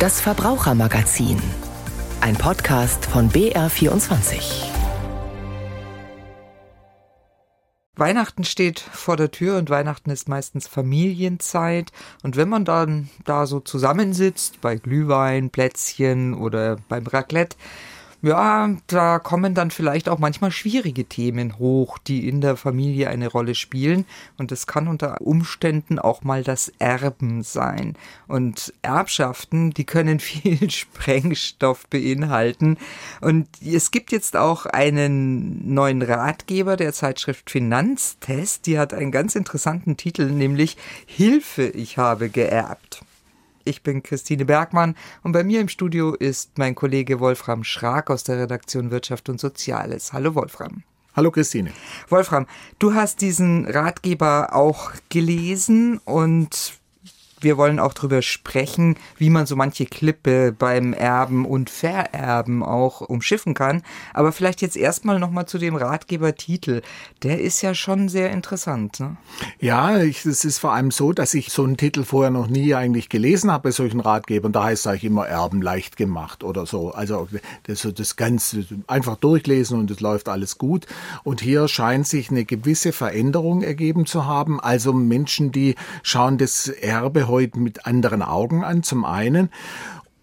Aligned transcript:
Das 0.00 0.18
Verbrauchermagazin. 0.18 1.36
Ein 2.22 2.34
Podcast 2.34 3.04
von 3.04 3.28
BR24. 3.28 4.64
Weihnachten 7.96 8.44
steht 8.44 8.80
vor 8.80 9.18
der 9.18 9.30
Tür 9.30 9.58
und 9.58 9.68
Weihnachten 9.68 10.08
ist 10.08 10.26
meistens 10.26 10.68
Familienzeit. 10.68 11.92
Und 12.22 12.38
wenn 12.38 12.48
man 12.48 12.64
dann 12.64 13.10
da 13.26 13.44
so 13.44 13.60
zusammensitzt, 13.60 14.62
bei 14.62 14.76
Glühwein, 14.76 15.50
Plätzchen 15.50 16.32
oder 16.32 16.78
beim 16.88 17.06
Raclette, 17.06 17.58
ja, 18.22 18.76
da 18.86 19.18
kommen 19.18 19.54
dann 19.54 19.70
vielleicht 19.70 20.08
auch 20.08 20.18
manchmal 20.18 20.50
schwierige 20.50 21.06
Themen 21.06 21.58
hoch, 21.58 21.96
die 21.98 22.28
in 22.28 22.40
der 22.40 22.56
Familie 22.56 23.08
eine 23.08 23.28
Rolle 23.28 23.54
spielen. 23.54 24.04
Und 24.36 24.52
es 24.52 24.66
kann 24.66 24.88
unter 24.88 25.20
Umständen 25.22 25.98
auch 25.98 26.22
mal 26.22 26.44
das 26.44 26.70
Erben 26.78 27.42
sein. 27.42 27.96
Und 28.28 28.74
Erbschaften, 28.82 29.70
die 29.70 29.84
können 29.84 30.20
viel 30.20 30.70
Sprengstoff 30.70 31.86
beinhalten. 31.88 32.76
Und 33.22 33.48
es 33.64 33.90
gibt 33.90 34.12
jetzt 34.12 34.36
auch 34.36 34.66
einen 34.66 35.72
neuen 35.72 36.02
Ratgeber 36.02 36.76
der 36.76 36.92
Zeitschrift 36.92 37.50
Finanztest. 37.50 38.66
Die 38.66 38.78
hat 38.78 38.92
einen 38.92 39.12
ganz 39.12 39.34
interessanten 39.34 39.96
Titel, 39.96 40.26
nämlich 40.26 40.76
Hilfe, 41.06 41.68
ich 41.68 41.96
habe 41.96 42.28
geerbt. 42.28 43.02
Ich 43.64 43.82
bin 43.82 44.02
Christine 44.02 44.44
Bergmann 44.44 44.94
und 45.22 45.32
bei 45.32 45.44
mir 45.44 45.60
im 45.60 45.68
Studio 45.68 46.14
ist 46.14 46.58
mein 46.58 46.74
Kollege 46.74 47.20
Wolfram 47.20 47.64
Schrag 47.64 48.10
aus 48.10 48.24
der 48.24 48.38
Redaktion 48.38 48.90
Wirtschaft 48.90 49.28
und 49.28 49.40
Soziales. 49.40 50.12
Hallo 50.12 50.34
Wolfram. 50.34 50.82
Hallo 51.14 51.30
Christine. 51.30 51.72
Wolfram, 52.08 52.46
du 52.78 52.94
hast 52.94 53.20
diesen 53.20 53.66
Ratgeber 53.66 54.54
auch 54.54 54.92
gelesen 55.08 55.98
und 56.04 56.79
wir 57.40 57.56
wollen 57.56 57.78
auch 57.78 57.94
darüber 57.94 58.22
sprechen, 58.22 58.96
wie 59.16 59.30
man 59.30 59.46
so 59.46 59.56
manche 59.56 59.86
Klippe 59.86 60.52
beim 60.52 60.92
Erben 60.92 61.44
und 61.44 61.70
Vererben 61.70 62.62
auch 62.62 63.00
umschiffen 63.00 63.54
kann. 63.54 63.82
Aber 64.14 64.32
vielleicht 64.32 64.62
jetzt 64.62 64.76
erstmal 64.76 65.18
nochmal 65.18 65.46
zu 65.46 65.58
dem 65.58 65.76
Ratgebertitel. 65.76 66.82
Der 67.22 67.40
ist 67.40 67.62
ja 67.62 67.74
schon 67.74 68.08
sehr 68.08 68.30
interessant. 68.30 69.00
Ne? 69.00 69.16
Ja, 69.58 69.98
es 69.98 70.24
ist 70.24 70.58
vor 70.58 70.72
allem 70.72 70.90
so, 70.90 71.12
dass 71.12 71.34
ich 71.34 71.50
so 71.50 71.64
einen 71.64 71.76
Titel 71.76 72.04
vorher 72.04 72.30
noch 72.30 72.48
nie 72.48 72.74
eigentlich 72.74 73.08
gelesen 73.08 73.50
habe 73.50 73.64
bei 73.64 73.70
solchen 73.70 74.00
Ratgebern. 74.00 74.52
Da 74.52 74.64
heißt 74.64 74.86
es 74.86 74.86
eigentlich 74.86 75.04
immer 75.04 75.26
Erben 75.26 75.62
leicht 75.62 75.96
gemacht 75.96 76.44
oder 76.44 76.66
so. 76.66 76.90
Also 76.92 77.28
das, 77.64 77.86
das 77.94 78.16
Ganze 78.16 78.66
einfach 78.86 79.16
durchlesen 79.16 79.78
und 79.78 79.90
es 79.90 80.00
läuft 80.00 80.28
alles 80.28 80.58
gut. 80.58 80.86
Und 81.24 81.40
hier 81.40 81.68
scheint 81.68 82.06
sich 82.06 82.30
eine 82.30 82.44
gewisse 82.44 82.92
Veränderung 82.92 83.62
ergeben 83.62 84.06
zu 84.06 84.26
haben. 84.26 84.60
Also 84.60 84.92
Menschen, 84.92 85.52
die 85.52 85.74
schauen 86.02 86.38
das 86.38 86.68
Erbe 86.68 87.28
heute 87.30 87.58
mit 87.58 87.86
anderen 87.86 88.22
Augen 88.22 88.64
an, 88.64 88.82
zum 88.82 89.04
einen. 89.04 89.50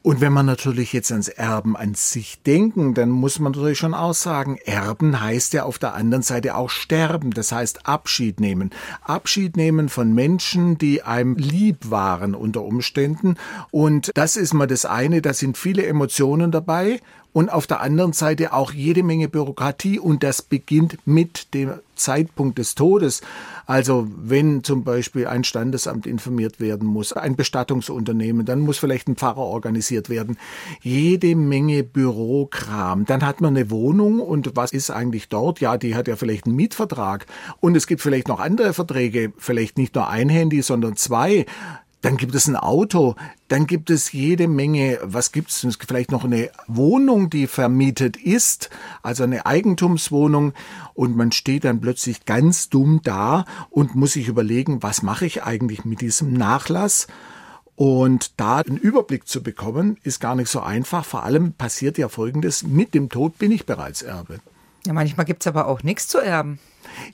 Und 0.07 0.21
wenn 0.21 0.31
man 0.31 0.45
natürlich 0.45 0.93
jetzt 0.93 1.11
ans 1.11 1.27
Erben 1.27 1.75
an 1.75 1.93
sich 1.93 2.41
denken, 2.43 2.93
dann 2.93 3.09
muss 3.09 3.39
man 3.39 3.51
natürlich 3.51 3.77
schon 3.77 3.93
auch 3.93 4.13
sagen, 4.13 4.57
Erben 4.63 5.19
heißt 5.19 5.51
ja 5.51 5.63
auf 5.63 5.79
der 5.79 5.95
anderen 5.95 6.23
Seite 6.23 6.55
auch 6.55 6.69
sterben, 6.69 7.31
das 7.31 7.51
heißt 7.51 7.87
Abschied 7.87 8.39
nehmen. 8.39 8.69
Abschied 9.01 9.57
nehmen 9.57 9.89
von 9.89 10.13
Menschen, 10.13 10.77
die 10.77 11.03
einem 11.03 11.35
lieb 11.35 11.89
waren 11.89 12.35
unter 12.35 12.63
Umständen. 12.63 13.35
Und 13.69 14.11
das 14.13 14.37
ist 14.37 14.53
mal 14.53 14.65
das 14.65 14.85
eine, 14.85 15.21
da 15.21 15.33
sind 15.33 15.57
viele 15.57 15.85
Emotionen 15.85 16.51
dabei 16.51 17.01
und 17.37 17.49
auf 17.49 17.67
der 17.67 17.81
anderen 17.81 18.13
Seite 18.13 18.51
auch 18.51 18.73
jede 18.73 19.03
Menge 19.03 19.27
Bürokratie 19.27 19.99
und 19.99 20.23
das 20.23 20.41
beginnt 20.41 20.97
mit 21.05 21.53
dem 21.53 21.73
Zeitpunkt 21.95 22.57
des 22.57 22.73
Todes. 22.73 23.21
Also 23.67 24.07
wenn 24.17 24.63
zum 24.63 24.83
Beispiel 24.83 25.27
ein 25.27 25.43
Standesamt 25.43 26.07
informiert 26.07 26.59
werden 26.59 26.87
muss, 26.87 27.13
ein 27.13 27.35
Bestattungsunternehmen, 27.35 28.43
dann 28.47 28.61
muss 28.61 28.79
vielleicht 28.79 29.07
ein 29.07 29.17
Pfarrer 29.17 29.37
organisiert 29.37 30.09
werden. 30.09 30.39
Jede 30.81 31.35
Menge 31.35 31.83
Bürokram. 31.83 33.05
Dann 33.05 33.23
hat 33.23 33.39
man 33.39 33.55
eine 33.55 33.69
Wohnung 33.69 34.19
und 34.19 34.55
was 34.55 34.71
ist 34.71 34.89
eigentlich 34.89 35.29
dort? 35.29 35.59
Ja, 35.59 35.77
die 35.77 35.93
hat 35.93 36.07
ja 36.07 36.15
vielleicht 36.15 36.47
einen 36.47 36.55
Mietvertrag 36.55 37.27
und 37.59 37.77
es 37.77 37.85
gibt 37.85 38.01
vielleicht 38.01 38.29
noch 38.29 38.39
andere 38.39 38.73
Verträge, 38.73 39.31
vielleicht 39.37 39.77
nicht 39.77 39.93
nur 39.93 40.09
ein 40.09 40.29
Handy, 40.29 40.63
sondern 40.63 40.95
zwei. 40.95 41.45
Dann 42.01 42.15
gibt 42.17 42.35
es 42.35 42.47
ein 42.47 42.55
Auto, 42.55 43.15
dann 43.47 43.65
gibt 43.65 43.89
es 43.89 44.11
jede 44.11 44.47
Menge, 44.47 44.99
was 45.01 45.31
gibt 45.31 45.49
es? 45.49 45.67
Vielleicht 45.87 46.11
noch 46.11 46.23
eine 46.23 46.51
Wohnung, 46.67 47.29
die 47.31 47.47
vermietet 47.47 48.17
ist, 48.17 48.69
also 49.01 49.23
eine 49.23 49.47
Eigentumswohnung 49.47 50.53
und 50.93 51.17
man 51.17 51.31
steht 51.31 51.63
dann 51.63 51.81
plötzlich 51.81 52.25
ganz 52.25 52.69
dumm 52.69 53.01
da 53.03 53.45
und 53.71 53.95
muss 53.95 54.13
sich 54.13 54.27
überlegen, 54.27 54.83
was 54.83 55.01
mache 55.01 55.25
ich 55.25 55.43
eigentlich 55.43 55.85
mit 55.85 56.01
diesem 56.01 56.33
Nachlass? 56.33 57.07
Und 57.75 58.39
da 58.39 58.57
einen 58.57 58.77
Überblick 58.77 59.27
zu 59.27 59.43
bekommen, 59.43 59.97
ist 60.03 60.19
gar 60.19 60.35
nicht 60.35 60.49
so 60.49 60.61
einfach. 60.61 61.05
Vor 61.05 61.23
allem 61.23 61.53
passiert 61.53 61.99
ja 61.99 62.09
Folgendes, 62.09 62.63
mit 62.63 62.93
dem 62.95 63.09
Tod 63.09 63.37
bin 63.37 63.51
ich 63.51 63.67
bereits 63.67 64.01
Erbe. 64.01 64.39
Ja, 64.87 64.93
manchmal 64.93 65.25
gibt 65.25 65.43
es 65.43 65.47
aber 65.47 65.67
auch 65.67 65.83
nichts 65.83 66.07
zu 66.07 66.17
erben. 66.17 66.59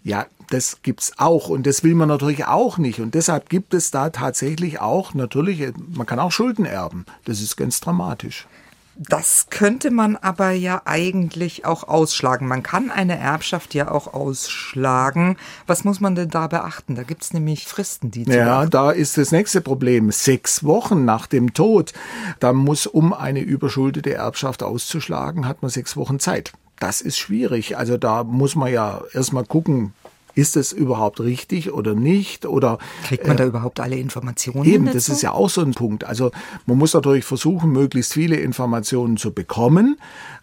Ja, 0.03 0.28
das 0.51 0.78
gibt's 0.84 1.13
auch 1.17 1.50
und 1.50 1.66
das 1.66 1.84
will 1.84 1.95
man 1.95 2.07
natürlich 2.07 2.45
auch 2.45 2.78
nicht 2.78 3.00
und 3.00 3.16
deshalb 3.16 3.50
gibt 3.50 3.73
es 3.73 3.89
da 3.89 4.11
tatsächlich 4.11 4.79
auch 4.79 5.16
natürlich 5.16 5.73
man 5.94 6.06
kann 6.06 6.19
auch 6.19 6.31
Schulden 6.31 6.66
erben. 6.66 7.06
Das 7.25 7.41
ist 7.41 7.57
ganz 7.57 7.81
dramatisch. 7.81 8.47
Das 8.95 9.47
könnte 9.50 9.89
man 9.89 10.16
aber 10.17 10.51
ja 10.51 10.83
eigentlich 10.85 11.66
auch 11.66 11.88
ausschlagen. 11.88 12.47
Man 12.47 12.62
kann 12.62 12.91
eine 12.91 13.17
Erbschaft 13.17 13.73
ja 13.73 13.89
auch 13.89 14.13
ausschlagen. 14.13 15.38
Was 15.66 15.83
muss 15.83 16.00
man 16.00 16.13
denn 16.13 16.29
da 16.29 16.45
beachten? 16.45 16.94
Da 16.94 17.01
gibt's 17.01 17.33
nämlich 17.33 17.66
Fristen, 17.66 18.12
die 18.12 18.25
zu 18.25 18.38
Ja, 18.38 18.67
da 18.67 18.91
ist 18.91 19.17
das 19.17 19.31
nächste 19.31 19.62
Problem. 19.62 20.12
Sechs 20.12 20.63
Wochen 20.63 21.06
nach 21.06 21.25
dem 21.25 21.56
Tod, 21.56 21.94
da 22.39 22.53
muss, 22.53 22.85
um 22.85 23.13
eine 23.13 23.39
überschuldete 23.39 24.13
Erbschaft 24.13 24.62
auszuschlagen, 24.62 25.47
hat 25.47 25.63
man 25.63 25.72
sechs 25.72 25.97
Wochen 25.97 26.19
Zeit 26.19 26.53
das 26.79 27.01
ist 27.01 27.17
schwierig. 27.17 27.78
Also 27.78 27.97
da 27.97 28.23
muss 28.23 28.56
man 28.56 28.72
ja 28.72 29.01
erstmal 29.13 29.45
gucken, 29.45 29.94
ist 30.35 30.57
es 30.57 30.72
überhaupt 30.72 31.19
richtig 31.19 31.72
oder 31.72 31.94
nicht? 31.94 32.45
Oder 32.45 32.79
kriegt 33.03 33.28
man 33.28 33.35
äh, 33.35 33.39
da 33.39 33.45
überhaupt 33.45 33.79
alle 33.79 33.97
Informationen? 33.97 34.66
Eben, 34.66 34.85
dazu? 34.85 34.97
das 34.97 35.09
ist 35.09 35.22
ja 35.22 35.31
auch 35.31 35.50
so 35.50 35.62
ein 35.62 35.73
Punkt. 35.73 36.03
Also 36.03 36.31
man 36.66 36.78
muss 36.78 36.94
natürlich 36.94 37.25
versuchen, 37.25 37.72
möglichst 37.72 38.13
viele 38.13 38.38
Informationen 38.38 39.17
zu 39.17 39.31
bekommen. 39.31 39.97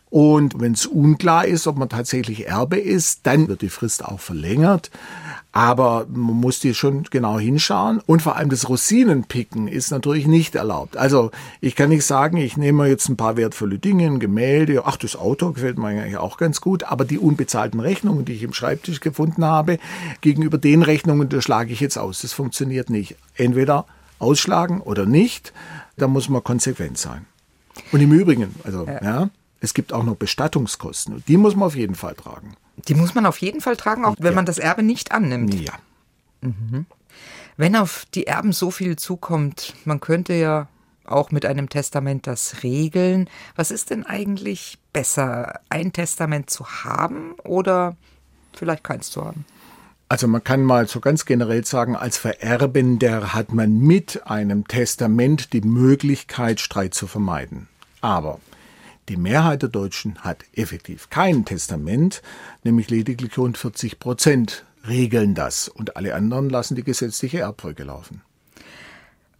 Und 0.09 0.61
wenn 0.61 0.73
es 0.73 0.87
unklar 0.87 1.47
ist, 1.47 1.67
ob 1.67 1.77
man 1.77 1.89
tatsächlich 1.89 2.49
Erbe 2.49 2.79
ist, 2.79 3.21
dann 3.25 3.47
wird 3.47 3.63
die 3.63 3.69
Frist 3.69 4.05
auch 4.05 4.19
verlängert. 4.19 4.91
Aber 5.53 6.07
man 6.09 6.37
muss 6.37 6.61
die 6.61 6.75
schon 6.75 7.03
genau 7.11 7.39
hinschauen. 7.39 8.01
Und 8.07 8.23
vor 8.23 8.37
allem 8.37 8.51
das 8.51 8.69
Rosinenpicken 8.69 9.67
ist 9.67 9.91
natürlich 9.91 10.27
nicht 10.27 10.55
erlaubt. 10.55 10.97
Also 10.97 11.31
ich 11.61 11.75
kann 11.75 11.89
nicht 11.89 12.05
sagen, 12.05 12.37
ich 12.37 12.57
nehme 12.57 12.87
jetzt 12.87 13.09
ein 13.09 13.17
paar 13.17 13.37
wertvolle 13.37 13.79
Dinge, 13.79 14.07
ein 14.07 14.21
Gemälde, 14.21 14.83
ach, 14.85 14.97
das 14.97 15.17
Auto 15.17 15.53
gefällt 15.53 15.79
mir 15.79 15.89
eigentlich 15.89 16.19
auch 16.19 16.37
ganz 16.37 16.61
gut, 16.61 16.85
aber 16.85 17.05
die 17.05 17.19
unbezahlten 17.19 17.81
Rechnungen, 17.81 18.25
die 18.25 18.35
ich 18.35 18.43
im 18.45 18.53
Schreibtisch 18.53 19.01
gefunden 19.01 19.45
habe, 19.45 19.79
gegenüber 20.21 20.59
den 20.59 20.83
Rechnungen, 20.83 21.29
da 21.29 21.41
schlage 21.41 21.73
ich 21.73 21.81
jetzt 21.81 21.99
aus. 21.99 22.23
Das 22.23 22.33
funktioniert 22.33 22.91
nicht. 22.91 23.17
Entweder 23.35 23.87
ausschlagen 24.21 24.81
oder 24.81 25.07
nicht. 25.07 25.53
Da 25.97 26.07
muss 26.07 26.29
man 26.29 26.45
konsequent 26.45 26.97
sein. 26.97 27.27
Und 27.91 28.01
im 28.01 28.13
Übrigen, 28.13 28.55
also, 28.63 28.87
ja, 28.87 29.03
ja 29.03 29.31
es 29.61 29.75
gibt 29.75 29.93
auch 29.93 30.05
noch 30.05 30.17
Bestattungskosten. 30.17 31.23
Die 31.29 31.37
muss 31.37 31.55
man 31.55 31.67
auf 31.67 31.77
jeden 31.77 31.95
Fall 31.95 32.15
tragen. 32.15 32.57
Die 32.77 32.95
muss 32.95 33.15
man 33.15 33.27
auf 33.27 33.39
jeden 33.39 33.61
Fall 33.61 33.77
tragen, 33.77 34.05
auch 34.05 34.17
wenn 34.19 34.33
ja. 34.33 34.37
man 34.37 34.47
das 34.47 34.59
Erbe 34.59 34.83
nicht 34.83 35.13
annimmt. 35.13 35.55
Ja. 35.55 35.73
Mhm. 36.41 36.87
Wenn 37.57 37.77
auf 37.77 38.07
die 38.15 38.27
Erben 38.27 38.53
so 38.53 38.71
viel 38.71 38.97
zukommt, 38.97 39.75
man 39.85 40.01
könnte 40.01 40.33
ja 40.33 40.69
auch 41.05 41.31
mit 41.31 41.45
einem 41.45 41.69
Testament 41.69 42.27
das 42.27 42.63
regeln. 42.63 43.29
Was 43.57 43.71
ist 43.71 43.91
denn 43.91 44.07
eigentlich 44.07 44.79
besser, 44.93 45.61
ein 45.69 45.93
Testament 45.93 46.51
zu 46.51 46.67
haben 46.67 47.33
oder 47.45 47.97
vielleicht 48.53 48.85
keins 48.85 49.11
zu 49.11 49.25
haben? 49.25 49.45
Also 50.09 50.27
man 50.27 50.43
kann 50.43 50.65
mal 50.65 50.89
so 50.89 51.01
ganz 51.01 51.25
generell 51.25 51.65
sagen, 51.65 51.95
als 51.95 52.19
Vererbender 52.19 53.33
hat 53.33 53.53
man 53.53 53.79
mit 53.79 54.27
einem 54.27 54.67
Testament 54.67 55.53
die 55.53 55.61
Möglichkeit, 55.61 56.61
Streit 56.61 56.95
zu 56.95 57.07
vermeiden. 57.07 57.69
Aber 58.01 58.41
die 59.11 59.17
Mehrheit 59.17 59.63
der 59.63 59.69
Deutschen 59.69 60.21
hat 60.21 60.45
effektiv 60.55 61.11
kein 61.11 61.45
Testament, 61.45 62.23
nämlich 62.63 62.91
lediglich 62.91 63.37
rund 63.37 63.59
40 63.59 63.99
Prozent 63.99 64.65
regeln 64.87 65.35
das 65.35 65.67
und 65.67 65.97
alle 65.97 66.15
anderen 66.15 66.49
lassen 66.49 66.77
die 66.77 66.85
gesetzliche 66.85 67.41
Erbfolge 67.41 67.83
laufen. 67.83 68.23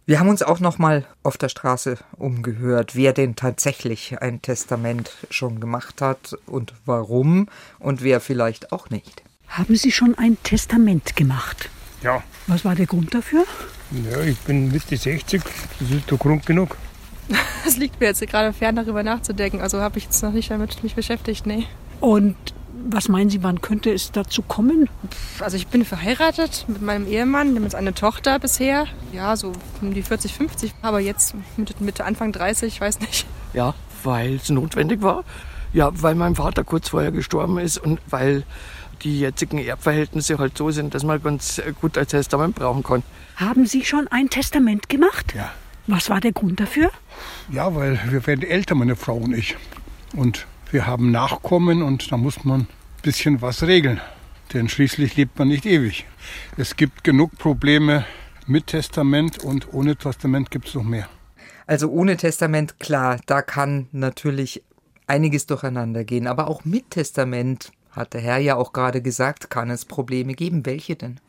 Wir 0.05 0.19
haben 0.19 0.27
uns 0.27 0.43
auch 0.43 0.59
noch 0.59 0.77
mal 0.77 1.05
auf 1.23 1.37
der 1.37 1.47
Straße 1.47 1.97
umgehört, 2.17 2.97
wer 2.97 3.13
denn 3.13 3.37
tatsächlich 3.37 4.21
ein 4.21 4.41
Testament 4.41 5.09
schon 5.29 5.61
gemacht 5.61 6.01
hat 6.01 6.35
und 6.47 6.73
warum 6.85 7.47
und 7.79 8.03
wer 8.03 8.19
vielleicht 8.19 8.73
auch 8.73 8.89
nicht. 8.89 9.23
Haben 9.47 9.77
Sie 9.77 9.93
schon 9.93 10.17
ein 10.17 10.37
Testament 10.43 11.15
gemacht? 11.15 11.69
Ja. 12.03 12.21
Was 12.47 12.65
war 12.65 12.75
der 12.75 12.87
Grund 12.87 13.13
dafür? 13.13 13.45
Ja, 14.11 14.19
ich 14.21 14.39
bin 14.39 14.69
Mitte 14.69 14.97
60, 14.97 15.41
das 15.79 15.91
ist 15.91 16.11
der 16.11 16.17
Grund 16.17 16.45
genug. 16.45 16.75
Es 17.67 17.77
liegt 17.77 17.99
mir 17.99 18.07
jetzt 18.07 18.21
gerade 18.27 18.53
fern, 18.53 18.75
darüber 18.75 19.03
nachzudenken. 19.03 19.61
Also 19.61 19.79
habe 19.81 19.97
ich 19.97 20.05
jetzt 20.05 20.23
noch 20.23 20.31
nicht 20.31 20.49
damit 20.51 20.83
mich 20.83 20.95
beschäftigt, 20.95 21.45
nee. 21.45 21.65
Und 21.99 22.35
Was 22.89 23.07
meinen 23.09 23.29
Sie, 23.29 23.43
wann 23.43 23.61
könnte 23.61 23.91
es 23.93 24.11
dazu 24.11 24.41
kommen? 24.41 24.89
Also 25.39 25.55
ich 25.55 25.67
bin 25.67 25.85
verheiratet 25.85 26.65
mit 26.67 26.81
meinem 26.81 27.05
Ehemann, 27.05 27.49
wir 27.49 27.57
haben 27.57 27.63
jetzt 27.63 27.75
eine 27.75 27.93
Tochter 27.93 28.39
bisher. 28.39 28.87
Ja, 29.13 29.35
so 29.35 29.51
um 29.81 29.93
die 29.93 30.01
40, 30.01 30.33
50, 30.33 30.73
aber 30.81 30.99
jetzt 30.99 31.35
Mitte, 31.57 31.75
Mitte 31.79 32.05
Anfang 32.05 32.31
30, 32.31 32.73
ich 32.73 32.81
weiß 32.81 32.99
nicht. 33.01 33.25
Ja, 33.53 33.75
weil 34.03 34.35
es 34.35 34.49
notwendig 34.49 35.01
war. 35.03 35.23
Ja, 35.73 35.91
weil 35.93 36.15
mein 36.15 36.35
Vater 36.35 36.63
kurz 36.63 36.89
vorher 36.89 37.11
gestorben 37.11 37.59
ist 37.59 37.77
und 37.77 37.99
weil 38.09 38.43
die 39.03 39.19
jetzigen 39.19 39.57
Erbverhältnisse 39.59 40.37
halt 40.39 40.57
so 40.57 40.71
sind, 40.71 40.93
dass 40.95 41.03
man 41.03 41.21
ganz 41.21 41.61
gut 41.79 41.97
als 41.97 42.09
Testament 42.11 42.55
brauchen 42.55 42.81
kann. 42.83 43.03
Haben 43.35 43.65
Sie 43.67 43.83
schon 43.85 44.07
ein 44.07 44.29
Testament 44.29 44.89
gemacht? 44.89 45.33
Ja. 45.35 45.51
Was 45.87 46.09
war 46.09 46.21
der 46.21 46.31
Grund 46.31 46.59
dafür? 46.59 46.91
Ja, 47.51 47.75
weil 47.75 47.99
wir 48.09 48.25
werden 48.27 48.43
älter, 48.43 48.75
meine 48.75 48.95
Frau 48.95 49.17
und 49.17 49.33
ich. 49.33 49.55
Und 50.15 50.45
wir 50.71 50.87
haben 50.87 51.11
Nachkommen 51.11 51.81
und 51.81 52.11
da 52.11 52.17
muss 52.17 52.43
man 52.43 52.61
ein 52.61 52.67
bisschen 53.01 53.41
was 53.41 53.63
regeln. 53.63 53.99
Denn 54.53 54.69
schließlich 54.69 55.15
lebt 55.15 55.39
man 55.39 55.47
nicht 55.47 55.65
ewig. 55.65 56.05
Es 56.57 56.75
gibt 56.75 57.03
genug 57.03 57.37
Probleme 57.37 58.05
mit 58.47 58.67
Testament 58.67 59.39
und 59.39 59.73
ohne 59.73 59.95
Testament 59.95 60.51
gibt 60.51 60.67
es 60.67 60.75
noch 60.75 60.83
mehr. 60.83 61.07
Also 61.67 61.89
ohne 61.89 62.17
Testament, 62.17 62.79
klar, 62.79 63.19
da 63.25 63.41
kann 63.41 63.87
natürlich 63.91 64.63
einiges 65.07 65.45
durcheinander 65.45 66.03
gehen. 66.03 66.27
Aber 66.27 66.47
auch 66.47 66.65
mit 66.65 66.91
Testament, 66.91 67.71
hat 67.91 68.13
der 68.13 68.21
Herr 68.21 68.37
ja 68.37 68.55
auch 68.55 68.73
gerade 68.73 69.01
gesagt, 69.01 69.49
kann 69.49 69.69
es 69.69 69.85
Probleme 69.85 70.33
geben. 70.33 70.65
Welche 70.65 70.95
denn? 70.95 71.19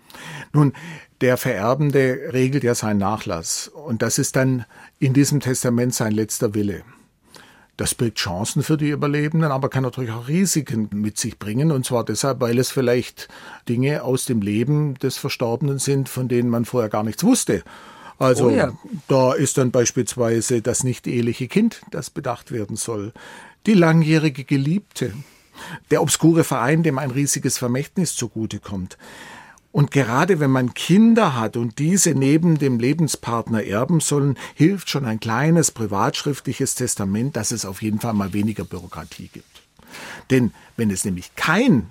Nun, 0.53 0.73
der 1.21 1.37
Vererbende 1.37 2.33
regelt 2.33 2.65
ja 2.65 2.75
seinen 2.75 2.99
Nachlass. 2.99 3.69
Und 3.69 4.03
das 4.03 4.19
ist 4.19 4.37
dann 4.37 4.65
in 4.99 5.13
diesem 5.13 5.41
Testament 5.41 5.95
sein 5.95 6.13
letzter 6.13 6.55
Wille. 6.55 6.83
Das 7.77 7.95
birgt 7.95 8.19
Chancen 8.19 8.63
für 8.63 8.77
die 8.77 8.91
Überlebenden, 8.91 9.51
aber 9.51 9.71
kann 9.71 9.83
natürlich 9.83 10.11
auch 10.11 10.29
Risiken 10.29 10.89
mit 10.93 11.19
sich 11.19 11.39
bringen. 11.39 11.73
Und 11.73 11.87
zwar 11.87 12.05
deshalb, 12.05 12.41
weil 12.41 12.59
es 12.59 12.71
vielleicht 12.71 13.29
Dinge 13.69 14.03
aus 14.03 14.27
dem 14.27 14.43
Leben 14.43 14.95
des 14.95 15.17
Verstorbenen 15.17 15.79
sind, 15.79 16.09
von 16.09 16.29
denen 16.29 16.51
man 16.51 16.65
vorher 16.65 16.91
gar 16.91 17.03
nichts 17.03 17.25
wusste. 17.25 17.63
Also 18.19 18.47
Oh 18.47 18.51
ja. 18.51 18.73
da 19.09 19.33
ist 19.33 19.59
dann 19.59 19.71
beispielsweise 19.71 20.61
das 20.61 20.85
nicht 20.85 21.07
eheliche 21.07 21.49
Kind, 21.49 21.81
das 21.91 22.11
bedacht 22.11 22.53
werden 22.53 22.77
soll. 22.77 23.13
Die 23.67 23.75
langjährige 23.75 24.45
Geliebte. 24.45 25.15
Der 25.91 26.03
obskure 26.03 26.45
Verein, 26.45 26.83
dem 26.83 26.99
ein 26.99 27.11
riesiges 27.11 27.59
Vermächtnis 27.59 28.17
zugutekommt. 28.17 28.97
Und 29.73 29.91
gerade 29.91 30.39
wenn 30.39 30.51
man 30.51 30.75
Kinder 30.75 31.35
hat 31.35 31.57
und 31.57 31.79
diese 31.79 32.15
neben 32.15 32.59
dem 32.59 32.79
Lebenspartner 32.79 33.65
erben 33.65 34.01
sollen, 34.01 34.37
hilft 34.55 34.91
schon 34.91 35.07
ein 35.07 35.19
kleines 35.19 35.71
privatschriftliches 35.71 36.75
Testament, 36.75 37.37
dass 37.37 37.51
es 37.51 37.65
auf 37.65 37.81
jeden 37.81 37.99
Fall 37.99 38.13
mal 38.13 38.35
weniger 38.35 38.65
Bürokratie 38.65 39.29
gibt. 39.33 39.63
Denn 40.31 40.53
wenn 40.77 40.91
es 40.91 41.07
nämlich 41.07 41.35
kein 41.37 41.91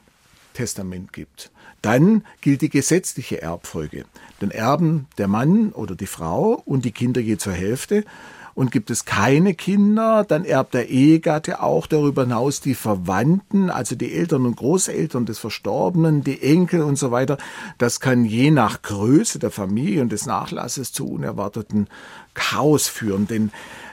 Testament 0.54 1.12
gibt, 1.12 1.50
dann 1.82 2.24
gilt 2.42 2.62
die 2.62 2.70
gesetzliche 2.70 3.42
Erbfolge. 3.42 4.06
Dann 4.40 4.52
erben 4.52 5.08
der 5.18 5.28
Mann 5.28 5.72
oder 5.72 5.96
die 5.96 6.08
Frau 6.08 6.62
und 6.66 6.86
die 6.86 6.92
Kinder 6.92 7.22
je 7.22 7.38
zur 7.38 7.54
Hälfte. 7.54 8.06
Und 8.54 8.72
gibt 8.72 8.92
es 8.92 9.06
keine 9.06 9.54
Kinder, 9.54 10.26
dann 10.28 10.46
erbt 10.46 10.74
der 10.74 10.90
Ehegatte 10.90 11.62
auch 11.62 11.88
darüber 11.88 12.24
hinaus 12.24 12.62
die 12.62 12.76
Verwandten, 12.76 13.70
also 13.70 13.96
die 13.96 14.14
Eltern 14.14 14.46
und 14.46 14.58
Großeltern 14.58 15.26
des 15.26 15.40
Verstorbenen, 15.40 16.24
die 16.24 16.42
Enkel 16.42 16.82
und 16.82 16.98
so 16.98 17.12
weiter. 17.12 17.38
Das 17.78 18.00
kann 18.00 18.26
je 18.26 18.52
nach 18.52 18.82
Größe 18.82 19.40
der 19.40 19.52
Familie 19.52 20.02
und 20.02 20.12
des 20.12 20.26
Nachlasses 20.26 20.92
zu 20.92 21.08
unerwarteten 21.08 21.88
Chaos 22.34 22.88
führen, 22.88 23.28
denn 23.28 23.52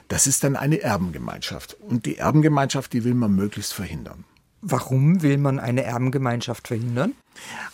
das 0.08 0.26
ist 0.26 0.42
dann 0.42 0.56
eine 0.56 0.80
Erbengemeinschaft. 0.80 1.76
Und 1.80 2.06
die 2.06 2.16
Erbengemeinschaft, 2.16 2.92
die 2.92 3.04
will 3.04 3.14
man 3.14 3.34
möglichst 3.34 3.74
verhindern. 3.74 4.24
Warum 4.60 5.22
will 5.22 5.38
man 5.38 5.60
eine 5.60 5.84
Erbengemeinschaft 5.84 6.68
verhindern? 6.68 7.14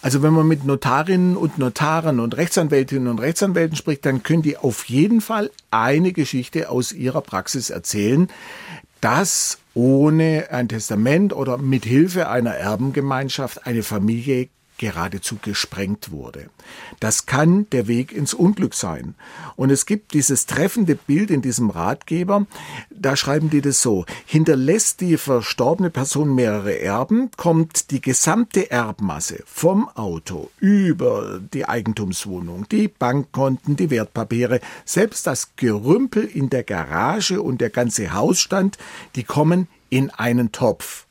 Also 0.03 0.23
wenn 0.23 0.35
man 0.35 0.47
mit 0.47 0.65
Notarinnen 0.65 1.37
und 1.37 1.59
Notaren 1.59 2.21
und 2.21 2.37
Rechtsanwältinnen 2.37 3.09
und 3.09 3.21
Rechtsanwälten 3.21 3.77
spricht, 3.77 4.05
dann 4.05 4.23
können 4.23 4.43
die 4.43 4.59
auf 4.59 4.85
jeden 4.85 5.23
Fall 5.23 5.51
eine 5.71 6.13
Geschichte 6.13 6.69
aus 6.69 6.93
ihrer 6.93 7.23
Praxis 7.23 7.71
erzählen, 7.71 8.29
dass 9.01 9.59
ohne 9.73 10.49
ein 10.51 10.69
Testament 10.69 11.33
oder 11.33 11.59
mit 11.59 11.85
Hilfe 11.85 12.29
einer 12.29 12.55
Erbengemeinschaft 12.55 13.67
eine 13.67 13.83
Familie 13.83 14.49
geradezu 14.79 15.37
gesprengt 15.41 16.11
wurde. 16.11 16.51
Das 17.01 17.27
kann 17.27 17.69
der 17.71 17.87
Weg 17.87 18.13
ins 18.13 18.35
Unglück 18.35 18.75
sein. 18.75 19.15
Und 19.57 19.71
es 19.71 19.87
gibt 19.87 20.15
dieses 20.15 20.47
treffende 20.47 20.95
Bild 20.95 21.31
in 21.31 21.43
diesem 21.43 21.71
Ratgeber, 21.71 22.47
da 22.91 23.17
schreiben 23.17 23.51
die 23.51 23.61
das 23.61 23.83
so, 23.83 24.05
hinterlässt 24.27 25.01
die 25.01 25.17
verstorbene 25.17 25.91
Person 25.91 26.35
mehrere 26.35 26.79
Erben, 26.81 27.31
kommt 27.37 27.91
die 27.91 28.01
gesamte 28.01 28.71
Erbmasse 28.71 29.43
vom 29.47 29.89
Auto 29.89 30.51
über 30.59 31.41
die 31.53 31.69
Eigentumswohnung, 31.69 32.67
die 32.69 32.89
Bankkonten, 32.89 33.77
die 33.77 33.91
Wertpapiere, 33.91 34.61
selbst 34.85 35.27
das 35.27 35.57
Gerümpel 35.57 36.25
in 36.25 36.51
der 36.51 36.65
Garage 36.65 37.41
und 37.41 37.61
der 37.61 37.71
ganze 37.71 38.13
Hausstand, 38.13 38.79
die 39.17 39.25
kommen 39.25 39.69
in 39.91 40.11
einen 40.11 40.51
Topf 40.51 41.04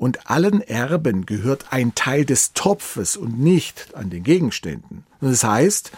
und 0.00 0.30
allen 0.30 0.62
Erben 0.62 1.26
gehört 1.26 1.66
ein 1.72 1.94
Teil 1.94 2.24
des 2.24 2.54
Topfes 2.54 3.18
und 3.18 3.38
nicht 3.38 3.94
an 3.94 4.08
den 4.08 4.22
Gegenständen. 4.22 5.04
Das 5.20 5.44
heißt, 5.44 5.92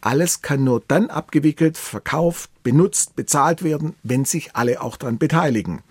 alles 0.00 0.42
kann 0.42 0.64
nur 0.64 0.82
dann 0.88 1.10
abgewickelt, 1.10 1.78
verkauft, 1.78 2.50
benutzt, 2.64 3.14
bezahlt 3.14 3.62
werden, 3.62 3.94
wenn 4.02 4.24
sich 4.24 4.56
alle 4.56 4.82
auch 4.82 4.96
daran 4.96 5.18
beteiligen. 5.18 5.82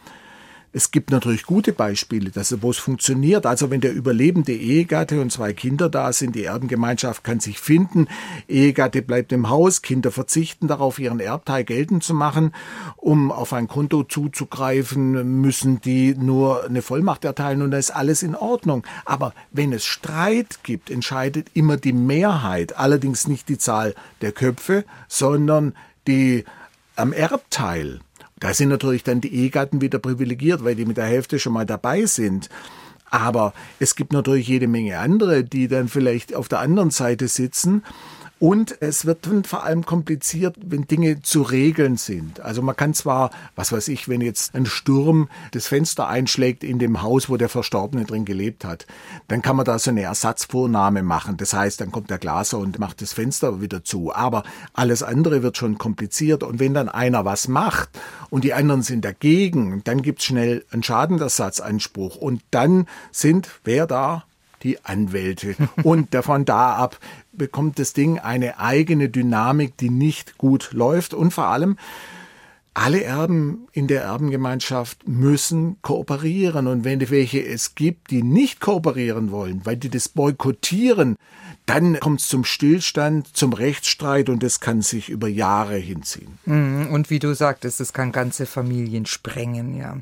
Es 0.75 0.91
gibt 0.91 1.09
natürlich 1.09 1.43
gute 1.43 1.71
Beispiele, 1.71 2.31
dass 2.31 2.61
wo 2.61 2.69
es 2.69 2.77
funktioniert. 2.77 3.45
Also 3.45 3.71
wenn 3.71 3.79
der 3.79 3.93
überlebende 3.93 4.51
Ehegatte 4.51 5.21
und 5.21 5.31
zwei 5.31 5.53
Kinder 5.53 5.87
da 5.87 6.11
sind, 6.11 6.35
die 6.35 6.43
Erbengemeinschaft 6.43 7.23
kann 7.23 7.39
sich 7.39 7.61
finden. 7.61 8.09
Ehegatte 8.49 9.01
bleibt 9.01 9.31
im 9.31 9.47
Haus, 9.47 9.81
Kinder 9.81 10.11
verzichten 10.11 10.67
darauf, 10.67 10.99
ihren 10.99 11.21
Erbteil 11.21 11.63
geltend 11.63 12.03
zu 12.03 12.13
machen. 12.13 12.53
Um 12.97 13.31
auf 13.31 13.53
ein 13.53 13.69
Konto 13.69 14.03
zuzugreifen, 14.03 15.39
müssen 15.39 15.79
die 15.79 16.13
nur 16.13 16.65
eine 16.65 16.81
Vollmacht 16.81 17.23
erteilen 17.23 17.61
und 17.61 17.71
da 17.71 17.77
ist 17.77 17.91
alles 17.91 18.21
in 18.21 18.35
Ordnung. 18.35 18.85
Aber 19.05 19.33
wenn 19.51 19.71
es 19.71 19.85
Streit 19.85 20.59
gibt, 20.63 20.91
entscheidet 20.91 21.47
immer 21.53 21.77
die 21.77 21.93
Mehrheit, 21.93 22.75
allerdings 22.75 23.29
nicht 23.29 23.47
die 23.47 23.57
Zahl 23.57 23.95
der 24.19 24.33
Köpfe, 24.33 24.83
sondern 25.07 25.73
die 26.05 26.43
am 26.97 27.13
Erbteil. 27.13 28.01
Da 28.45 28.53
sind 28.53 28.69
natürlich 28.69 29.03
dann 29.03 29.21
die 29.21 29.33
Ehegatten 29.33 29.81
wieder 29.81 29.97
privilegiert, 29.97 30.63
weil 30.63 30.75
die 30.75 30.85
mit 30.85 30.97
der 30.97 31.07
Hälfte 31.07 31.39
schon 31.39 31.53
mal 31.53 31.65
dabei 31.65 32.05
sind. 32.05 32.47
Aber 33.09 33.55
es 33.79 33.95
gibt 33.95 34.13
natürlich 34.13 34.47
jede 34.47 34.67
Menge 34.67 34.99
andere, 34.99 35.43
die 35.43 35.67
dann 35.67 35.87
vielleicht 35.87 36.35
auf 36.35 36.47
der 36.47 36.59
anderen 36.59 36.91
Seite 36.91 37.27
sitzen. 37.27 37.83
Und 38.37 38.81
es 38.81 39.05
wird 39.05 39.29
vor 39.47 39.63
allem 39.63 39.85
kompliziert, 39.85 40.57
wenn 40.61 40.85
Dinge 40.85 41.21
zu 41.21 41.41
regeln 41.41 41.95
sind. 41.95 42.41
Also 42.41 42.61
man 42.61 42.75
kann 42.75 42.93
zwar, 42.93 43.31
was 43.55 43.71
weiß 43.71 43.87
ich, 43.87 44.09
wenn 44.09 44.19
jetzt 44.19 44.55
ein 44.55 44.65
Sturm 44.65 45.29
das 45.51 45.67
Fenster 45.67 46.09
einschlägt 46.09 46.63
in 46.63 46.77
dem 46.77 47.01
Haus, 47.01 47.29
wo 47.29 47.37
der 47.37 47.47
Verstorbene 47.47 48.03
drin 48.03 48.25
gelebt 48.25 48.65
hat, 48.65 48.87
dann 49.29 49.41
kann 49.41 49.55
man 49.55 49.65
da 49.65 49.79
so 49.79 49.89
eine 49.89 50.01
Ersatzvornahme 50.01 51.01
machen. 51.01 51.37
Das 51.37 51.53
heißt, 51.53 51.79
dann 51.79 51.93
kommt 51.93 52.09
der 52.09 52.17
Glaser 52.17 52.57
und 52.57 52.77
macht 52.77 53.01
das 53.01 53.13
Fenster 53.13 53.61
wieder 53.61 53.85
zu. 53.85 54.13
Aber 54.13 54.43
alles 54.73 55.01
andere 55.01 55.41
wird 55.41 55.55
schon 55.57 55.77
kompliziert. 55.77 56.43
Und 56.43 56.59
wenn 56.59 56.73
dann 56.73 56.89
einer 56.89 57.23
was 57.23 57.47
macht 57.47 57.89
und 58.29 58.43
die 58.43 58.53
anderen 58.53 58.81
sind 58.81 59.05
dagegen, 59.05 59.81
dann 59.85 60.01
gibt's 60.01 60.25
schnell 60.25 60.65
einen 60.71 60.83
Schadenersatzanspruch. 60.83 62.17
Und 62.17 62.41
dann 62.51 62.85
sind, 63.11 63.49
wer 63.63 63.87
da? 63.87 64.25
die 64.65 64.83
Anwälte. 64.83 65.55
Und 65.83 66.13
davon 66.13 66.43
da 66.43 66.75
ab 66.75 66.99
bekommt 67.37 67.79
das 67.79 67.93
Ding 67.93 68.19
eine 68.19 68.59
eigene 68.59 69.09
Dynamik, 69.09 69.77
die 69.77 69.89
nicht 69.89 70.37
gut 70.37 70.69
läuft. 70.73 71.13
Und 71.13 71.31
vor 71.31 71.45
allem, 71.45 71.77
alle 72.75 73.03
Erben 73.03 73.67
in 73.71 73.87
der 73.87 74.03
Erbengemeinschaft 74.03 75.07
müssen 75.07 75.77
kooperieren. 75.81 76.67
Und 76.67 76.83
wenn 76.83 77.09
welche 77.09 77.43
es 77.43 77.73
gibt, 77.73 78.11
die 78.11 78.21
nicht 78.21 78.59
kooperieren 78.59 79.31
wollen, 79.31 79.61
weil 79.65 79.77
die 79.77 79.89
das 79.89 80.09
boykottieren, 80.09 81.15
dann 81.65 81.99
kommt 81.99 82.19
es 82.19 82.27
zum 82.27 82.43
Stillstand, 82.43 83.35
zum 83.35 83.53
Rechtsstreit 83.53 84.29
und 84.29 84.43
das 84.43 84.59
kann 84.59 84.81
sich 84.81 85.09
über 85.09 85.27
Jahre 85.27 85.77
hinziehen. 85.77 86.37
Mhm, 86.45 86.89
Und 86.91 87.09
wie 87.09 87.19
du 87.19 87.33
sagtest, 87.33 87.79
es 87.79 87.93
kann 87.93 88.11
ganze 88.11 88.45
Familien 88.45 89.05
sprengen, 89.05 89.75
ja. 89.75 89.97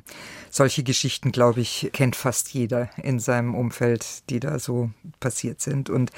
Solche 0.50 0.84
Geschichten, 0.84 1.32
glaube 1.32 1.62
ich, 1.62 1.90
kennt 1.94 2.16
fast 2.16 2.54
jeder 2.54 2.90
in 3.02 3.20
seinem 3.20 3.56
Umfeld, 3.56 4.30
die 4.30 4.40
da 4.40 4.60
so 4.60 4.92
passiert 5.20 5.62
sind. 5.62 5.90
Und 5.90 6.12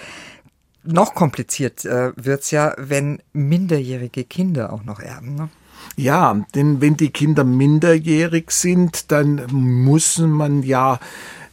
noch 0.85 1.13
kompliziert 1.15 1.85
äh, 1.85 2.11
wird's 2.15 2.51
ja, 2.51 2.73
wenn 2.77 3.21
minderjährige 3.33 4.23
Kinder 4.23 4.73
auch 4.73 4.83
noch 4.83 4.99
erben. 4.99 5.35
Ne? 5.35 5.49
Ja, 5.97 6.45
denn 6.55 6.81
wenn 6.81 6.97
die 6.97 7.09
Kinder 7.09 7.43
minderjährig 7.43 8.51
sind, 8.51 9.11
dann 9.11 9.45
muss 9.51 10.17
man 10.17 10.63
ja 10.63 10.99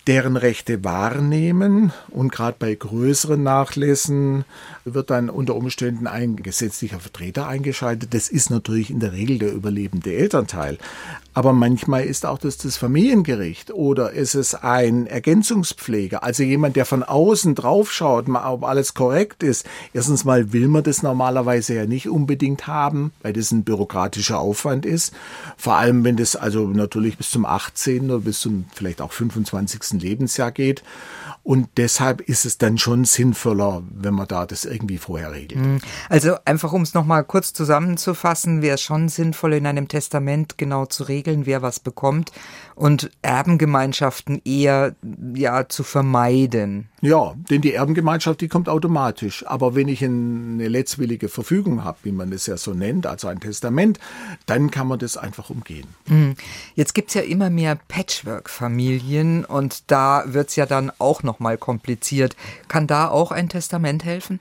deren 0.07 0.37
Rechte 0.37 0.83
wahrnehmen 0.83 1.93
und 2.11 2.33
gerade 2.33 2.57
bei 2.59 2.75
größeren 2.75 3.41
Nachlässen 3.41 4.45
wird 4.85 5.11
dann 5.11 5.31
unter 5.31 5.55
Umständen 5.55 6.09
ein 6.09 6.37
gesetzlicher 6.37 6.99
Vertreter 6.99 7.47
eingeschaltet. 7.47 8.13
Das 8.13 8.29
ist 8.29 8.51
natürlich 8.51 8.91
in 8.91 8.99
der 8.99 9.13
Regel 9.13 9.39
der 9.39 9.53
überlebende 9.53 10.13
Elternteil. 10.13 10.79
Aber 11.35 11.53
manchmal 11.53 12.05
ist 12.05 12.27
auch 12.27 12.39
das 12.39 12.59
das 12.59 12.77
Familiengericht 12.77 13.73
oder 13.73 14.13
ist 14.13 14.35
es 14.35 14.55
ein 14.55 15.07
Ergänzungspfleger, 15.07 16.23
also 16.23 16.43
jemand, 16.43 16.77
der 16.77 16.85
von 16.85 17.03
außen 17.03 17.55
draufschaut, 17.55 18.27
ob 18.29 18.65
alles 18.65 18.95
korrekt 18.95 19.43
ist. 19.43 19.67
Erstens 19.93 20.25
mal 20.25 20.53
will 20.53 20.69
man 20.69 20.83
das 20.83 21.03
normalerweise 21.03 21.75
ja 21.75 21.87
nicht 21.87 22.09
unbedingt 22.09 22.67
haben, 22.67 23.13
weil 23.23 23.33
das 23.33 23.51
ein 23.51 23.65
bürokratischer 23.65 24.39
Aufwand 24.39 24.85
ist. 24.85 25.15
Vor 25.57 25.77
allem, 25.77 26.05
wenn 26.05 26.17
das 26.17 26.37
also 26.37 26.67
natürlich 26.69 27.17
bis 27.17 27.31
zum 27.31 27.47
18. 27.47 28.11
oder 28.11 28.21
bis 28.21 28.41
zum 28.41 28.67
vielleicht 28.75 29.01
auch 29.01 29.13
25. 29.13 30.01
Lebensjahr 30.03 30.53
geht. 30.53 30.83
Und 31.45 31.69
deshalb 31.77 32.21
ist 32.21 32.45
es 32.45 32.57
dann 32.59 32.79
schon 32.79 33.05
sinnvoller, 33.05 33.83
wenn 33.93 34.15
man 34.15 34.29
da 34.29 34.47
das 34.47 34.65
irgendwie 34.65 34.99
vorher 34.99 35.33
regelt. 35.33 35.61
Mhm. 35.61 35.81
Also 36.09 36.37
einfach, 36.45 36.73
um 36.73 36.83
es 36.83 36.95
nochmal 36.95 37.25
kurz 37.25 37.53
zusammenzufassen, 37.53 38.63
wäre 38.63 38.77
es 38.77 38.83
schon 38.83 39.09
sinnvoll, 39.09 39.55
in 39.55 39.67
einem 39.67 39.89
Testament 39.89 40.57
genau 40.57 40.87
zu 40.87 41.03
regeln, 41.03 41.22
wer 41.27 41.63
was 41.63 41.81
bekommt 41.81 42.33
und 42.75 43.11
Erbengemeinschaften 43.23 44.41
eher 44.45 44.95
ja 45.35 45.69
zu 45.69 45.83
vermeiden. 45.83 46.89
Ja, 47.01 47.35
denn 47.51 47.61
die 47.61 47.75
Erbengemeinschaft, 47.75 48.41
die 48.41 48.49
kommt 48.49 48.69
automatisch. 48.69 49.45
Aber 49.47 49.75
wenn 49.75 49.89
ich 49.89 50.05
eine 50.05 50.69
letztwillige 50.69 51.29
Verfügung 51.29 51.85
habe, 51.85 51.99
wie 52.03 52.13
man 52.13 52.33
es 52.33 52.47
ja 52.47 52.57
so 52.57 52.75
nennt, 52.75 53.07
also 53.07 53.29
ein 53.29 53.41
Testament, 53.41 53.99
dann 54.47 54.71
kann 54.71 54.87
man 54.87 54.99
das 54.99 55.17
einfach 55.17 55.51
umgehen. 55.51 55.87
Mhm. 56.07 56.35
Jetzt 56.75 56.95
gibt's 56.95 57.15
ja 57.15 57.23
immer 57.23 57.51
mehr 57.51 57.77
Patchwork-Familien 57.89 59.45
und 59.45 59.91
da 59.91 60.25
wird's 60.27 60.57
ja 60.57 60.67
dann 60.67 60.93
auch 60.99 61.23
nochmal 61.23 61.59
kompliziert. 61.59 62.37
Kann 62.69 62.87
da 62.87 63.09
auch 63.09 63.33
ein 63.33 63.49
Testament 63.49 64.05
helfen? 64.05 64.41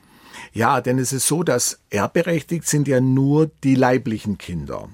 Ja, 0.53 0.81
denn 0.81 0.99
es 0.99 1.13
ist 1.13 1.27
so, 1.27 1.43
dass 1.43 1.79
erbberechtigt 1.89 2.67
sind 2.67 2.87
ja 2.87 2.99
nur 3.01 3.49
die 3.63 3.75
leiblichen 3.75 4.37
Kinder. 4.37 4.89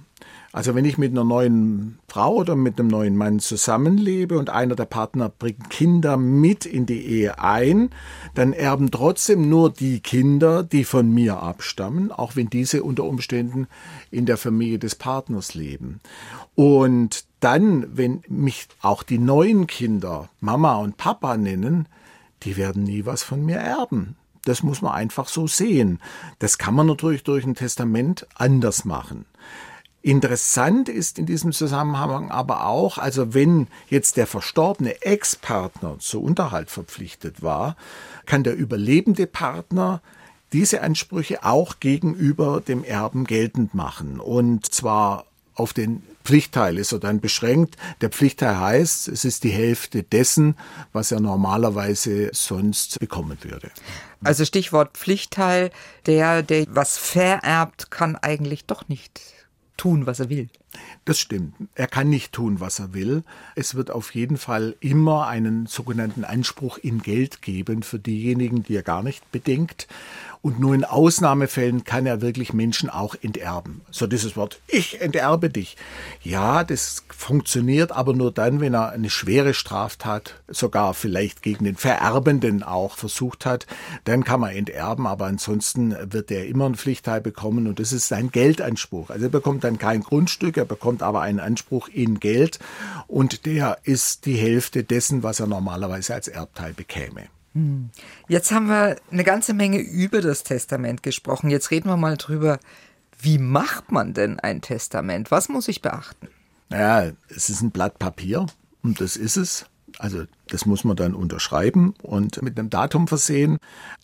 Also 0.54 0.75
wenn 0.75 0.86
ich 0.86 0.98
mit 0.98 1.12
einer 1.12 1.25
neuen 1.25 2.00
Frau 2.08 2.36
oder 2.36 2.56
mit 2.56 2.80
einem 2.80 2.88
neuen 2.88 3.16
Mann 3.16 3.39
zusammenlebe 3.39 4.39
und 4.39 4.50
einer 4.50 4.75
der 4.75 4.86
Partner 4.86 5.30
bringt 5.30 5.70
Kinder 5.70 6.18
mit 6.18 6.66
in 6.66 6.86
die 6.86 7.06
Ehe 7.06 7.39
ein, 7.39 7.89
dann 8.34 8.54
erben 8.54 8.89
trotzdem 8.89 9.50
nur 9.50 9.72
die 9.72 10.00
Kinder, 10.00 10.63
die 10.63 10.86
von 10.86 11.13
mir 11.13 11.42
abstammen, 11.42 12.12
auch 12.12 12.36
wenn 12.36 12.50
diese 12.50 12.84
unter 12.84 13.04
Umständen 13.04 13.68
in 14.10 14.25
der 14.25 14.38
Familie 14.38 14.80
des 14.80 14.96
Partners 14.96 15.54
leben. 15.54 16.00
Und 16.56 17.25
dann, 17.42 17.86
wenn 17.96 18.24
mich 18.27 18.68
auch 18.82 19.04
die 19.04 19.20
neuen 19.20 19.68
Kinder 19.68 20.30
Mama 20.39 20.77
und 20.77 20.98
Papa 20.98 21.38
nennen, 21.38 21.88
die 22.44 22.58
werden 22.58 22.84
nie 22.84 23.06
was 23.06 23.22
von 23.22 23.46
mir 23.46 23.58
erben. 23.58 24.16
Das 24.46 24.63
muss 24.63 24.82
man 24.82 24.94
einfach 24.94 25.27
so 25.27 25.46
sehen. 25.46 26.00
Das 26.39 26.58
kann 26.58 26.74
man 26.74 26.88
natürlich 26.88 27.24
durch 27.24 27.46
ein 27.46 27.56
Testament 27.56 28.25
anders 28.36 28.86
machen. 28.86 29.25
Interessant 30.01 30.89
ist 30.89 31.20
in 31.20 31.25
diesem 31.25 31.51
Zusammenhang 31.51 32.32
aber 32.32 32.66
auch, 32.66 32.98
also 32.98 33.34
wenn 33.34 33.68
jetzt 33.89 34.16
der 34.16 34.27
verstorbene 34.27 35.01
Ex-Partner 35.01 35.98
zu 36.00 36.22
Unterhalt 36.22 36.70
verpflichtet 36.70 37.42
war, 37.42 37.75
kann 38.25 38.44
der 38.44 38.56
überlebende 38.56 39.27
Partner 39.27 40.01
diese 40.54 40.82
Ansprüche 40.82 41.44
auch 41.44 41.80
gegenüber 41.80 42.62
dem 42.62 42.84
Erben 42.84 43.25
geltend 43.25 43.74
machen. 43.74 44.20
Und 44.20 44.74
zwar 44.74 45.25
auf 45.56 45.74
den 45.74 46.04
Pflichtteil 46.24 46.77
ist 46.77 46.92
er 46.92 47.00
dann 47.00 47.20
beschränkt. 47.20 47.75
Der 48.01 48.10
Pflichtteil 48.10 48.60
heißt, 48.60 49.08
es 49.08 49.25
ist 49.25 49.44
die 49.44 49.50
Hälfte 49.50 50.04
dessen, 50.04 50.56
was 50.94 51.12
er 51.12 51.20
normalerweise 51.20 52.30
sonst 52.34 53.00
bekommen 53.00 53.38
würde. 53.42 53.72
Also 54.24 54.46
Stichwort 54.46 54.98
Pflichtteil, 54.98 55.72
der, 56.06 56.44
der 56.44 56.66
was 56.70 56.98
vererbt, 56.98 57.92
kann 57.92 58.16
eigentlich 58.16 58.66
doch 58.66 58.88
nicht 58.88 59.22
tun, 59.77 60.05
was 60.05 60.19
er 60.19 60.29
will. 60.29 60.50
Das 61.05 61.19
stimmt. 61.19 61.55
Er 61.75 61.88
kann 61.88 62.10
nicht 62.10 62.34
tun, 62.34 62.60
was 62.60 62.79
er 62.79 62.93
will. 62.93 63.24
Es 63.55 63.75
wird 63.75 63.91
auf 63.91 64.13
jeden 64.13 64.38
Fall 64.38 64.75
immer 64.79 65.27
einen 65.27 65.65
sogenannten 65.65 66.24
Anspruch 66.24 66.77
in 66.77 67.01
Geld 67.01 67.41
geben 67.41 67.84
für 67.84 68.00
diejenigen, 68.00 68.63
die 68.63 68.75
er 68.75 68.84
gar 68.84 69.03
nicht 69.03 69.31
bedenkt. 69.31 69.88
Und 70.41 70.60
nur 70.60 70.75
in 70.75 70.84
Ausnahmefällen 70.84 71.84
kann 71.84 72.05
er 72.05 72.22
wirklich 72.22 72.53
Menschen 72.53 72.89
auch 72.89 73.15
enterben. 73.22 73.81
So 73.89 74.07
dieses 74.07 74.38
Wort, 74.38 74.60
ich 74.67 75.01
enterbe 75.01 75.50
dich. 75.50 75.77
Ja, 76.22 76.63
das 76.63 77.03
funktioniert 77.10 77.91
aber 77.91 78.13
nur 78.13 78.31
dann, 78.31 78.62
wenn 78.62 78.74
er 78.74 78.91
eine 78.91 79.10
schwere 79.10 79.53
Straftat, 79.53 80.41
sogar 80.48 80.93
vielleicht 80.93 81.41
gegen 81.41 81.65
den 81.65 81.75
Vererbenden 81.75 82.63
auch 82.63 82.98
versucht 82.98 83.46
hat. 83.46 83.65
Dann 84.03 84.24
kann 84.24 84.39
man 84.39 84.51
enterben, 84.51 85.07
aber 85.07 85.25
ansonsten 85.25 85.96
wird 86.13 86.31
er 86.31 86.48
immer 86.48 86.65
einen 86.65 86.75
Pflichtteil 86.75 87.19
bekommen 87.19 87.67
und 87.67 87.79
das 87.79 87.91
ist 87.91 88.07
sein 88.07 88.31
Geldanspruch. 88.31 89.10
Also 89.10 89.25
er 89.25 89.31
bekommt 89.31 89.63
dann 89.67 89.77
kein 89.77 90.01
Grundstück, 90.01 90.57
er 90.57 90.65
bekommt 90.65 91.03
aber 91.03 91.21
einen 91.21 91.39
Anspruch 91.39 91.88
in 91.89 92.19
Geld 92.19 92.59
und 93.07 93.45
der 93.45 93.77
ist 93.83 94.25
die 94.25 94.38
Hälfte 94.38 94.83
dessen, 94.83 95.24
was 95.24 95.39
er 95.39 95.47
normalerweise 95.47 96.13
als 96.13 96.27
Erbteil 96.27 96.74
bekäme. 96.74 97.27
Hm. 97.53 97.89
Jetzt 98.27 98.51
haben 98.51 98.67
wir 98.67 98.97
eine 99.12 99.24
ganze 99.24 99.53
Menge 99.53 99.79
über 99.79 100.21
das 100.21 100.43
Testament 100.43 101.03
gesprochen. 101.03 101.50
Jetzt 101.50 101.71
reden 101.71 101.89
wir 101.89 101.97
mal 101.97 102.17
drüber, 102.17 102.59
wie 103.19 103.38
macht 103.38 103.91
man 103.91 104.13
denn 104.13 104.39
ein 104.39 104.62
Testament? 104.62 105.31
Was 105.31 105.50
muss 105.50 105.67
ich 105.67 105.81
beachten? 105.81 106.27
Naja, 106.69 107.13
es 107.29 107.50
ist 107.50 107.62
ein 107.62 107.71
Blatt 107.71 107.97
Papier 108.00 108.45
und 108.83 109.01
das 109.01 109.15
ist 109.15 109.38
es. 109.38 109.65
Also 110.00 110.25
das 110.48 110.65
muss 110.65 110.84
man 110.84 110.96
dann 110.96 111.13
unterschreiben 111.13 111.94
und 112.01 112.41
mit 112.41 112.60
einem 112.60 112.70
Datum 112.70 113.08
versehen. 113.08 113.58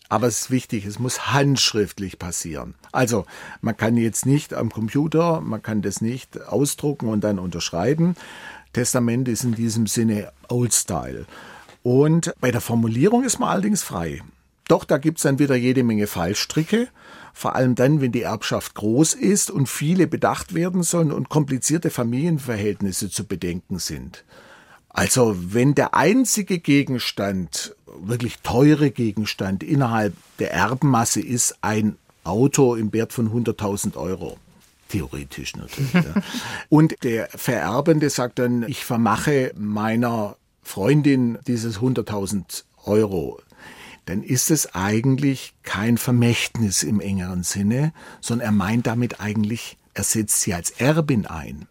Aber 0.08 0.26
es 0.26 0.42
ist 0.42 0.50
wichtig, 0.50 0.86
es 0.86 0.98
muss 0.98 1.32
handschriftlich 1.32 2.18
passieren. 2.18 2.74
Also 2.92 3.26
man 3.60 3.76
kann 3.76 3.96
jetzt 3.96 4.26
nicht 4.26 4.54
am 4.54 4.70
Computer, 4.70 5.40
man 5.40 5.62
kann 5.62 5.82
das 5.82 6.00
nicht 6.00 6.42
ausdrucken 6.42 7.08
und 7.08 7.22
dann 7.22 7.38
unterschreiben. 7.38 8.16
Testament 8.72 9.28
ist 9.28 9.44
in 9.44 9.54
diesem 9.54 9.86
Sinne 9.86 10.32
Old 10.48 10.72
Style. 10.72 11.26
Und 11.82 12.34
bei 12.40 12.50
der 12.50 12.60
Formulierung 12.60 13.24
ist 13.24 13.38
man 13.38 13.50
allerdings 13.50 13.82
frei. 13.82 14.22
Doch 14.68 14.84
da 14.84 14.98
gibt's 14.98 15.22
dann 15.22 15.38
wieder 15.38 15.54
jede 15.54 15.84
Menge 15.84 16.06
Fallstricke, 16.06 16.88
vor 17.34 17.54
allem 17.54 17.74
dann, 17.74 18.00
wenn 18.00 18.12
die 18.12 18.22
Erbschaft 18.22 18.74
groß 18.74 19.14
ist 19.14 19.50
und 19.50 19.68
viele 19.68 20.06
bedacht 20.06 20.54
werden 20.54 20.82
sollen 20.82 21.12
und 21.12 21.28
komplizierte 21.28 21.90
Familienverhältnisse 21.90 23.10
zu 23.10 23.26
bedenken 23.26 23.78
sind. 23.78 24.24
Also 24.94 25.36
wenn 25.36 25.74
der 25.74 25.94
einzige 25.94 26.60
Gegenstand, 26.60 27.74
wirklich 28.00 28.38
teure 28.38 28.92
Gegenstand 28.92 29.64
innerhalb 29.64 30.14
der 30.38 30.52
Erbenmasse 30.52 31.20
ist 31.20 31.56
ein 31.62 31.96
Auto 32.22 32.76
im 32.76 32.92
Wert 32.92 33.12
von 33.12 33.30
100.000 33.30 33.96
Euro, 33.96 34.38
theoretisch 34.88 35.56
natürlich. 35.56 35.92
ja. 35.92 36.14
Und 36.68 36.94
der 37.02 37.28
Vererbende 37.34 38.08
sagt 38.08 38.38
dann, 38.38 38.64
ich 38.68 38.84
vermache 38.84 39.52
meiner 39.56 40.36
Freundin 40.62 41.38
dieses 41.46 41.80
100.000 41.80 42.62
Euro, 42.84 43.40
dann 44.06 44.22
ist 44.22 44.52
es 44.52 44.76
eigentlich 44.76 45.54
kein 45.64 45.98
Vermächtnis 45.98 46.84
im 46.84 47.00
engeren 47.00 47.42
Sinne, 47.42 47.92
sondern 48.20 48.46
er 48.46 48.52
meint 48.52 48.86
damit 48.86 49.20
eigentlich, 49.20 49.76
er 49.92 50.04
setzt 50.04 50.40
sie 50.42 50.54
als 50.54 50.70
Erbin 50.70 51.26
ein. 51.26 51.66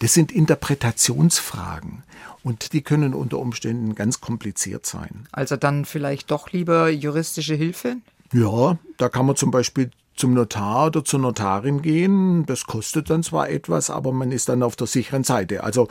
Das 0.00 0.14
sind 0.14 0.32
Interpretationsfragen 0.32 2.02
und 2.42 2.72
die 2.72 2.82
können 2.82 3.14
unter 3.14 3.38
Umständen 3.38 3.94
ganz 3.94 4.20
kompliziert 4.20 4.86
sein. 4.86 5.26
Also 5.32 5.56
dann 5.56 5.84
vielleicht 5.84 6.30
doch 6.30 6.50
lieber 6.52 6.88
juristische 6.90 7.54
Hilfe? 7.54 7.96
Ja, 8.32 8.78
da 8.96 9.08
kann 9.08 9.26
man 9.26 9.36
zum 9.36 9.50
Beispiel 9.50 9.90
zum 10.16 10.34
Notar 10.34 10.86
oder 10.86 11.04
zur 11.04 11.20
Notarin 11.20 11.82
gehen. 11.82 12.46
Das 12.46 12.64
kostet 12.64 13.10
dann 13.10 13.22
zwar 13.22 13.48
etwas, 13.48 13.90
aber 13.90 14.12
man 14.12 14.32
ist 14.32 14.48
dann 14.48 14.62
auf 14.62 14.76
der 14.76 14.86
sicheren 14.86 15.24
Seite. 15.24 15.64
Also 15.64 15.88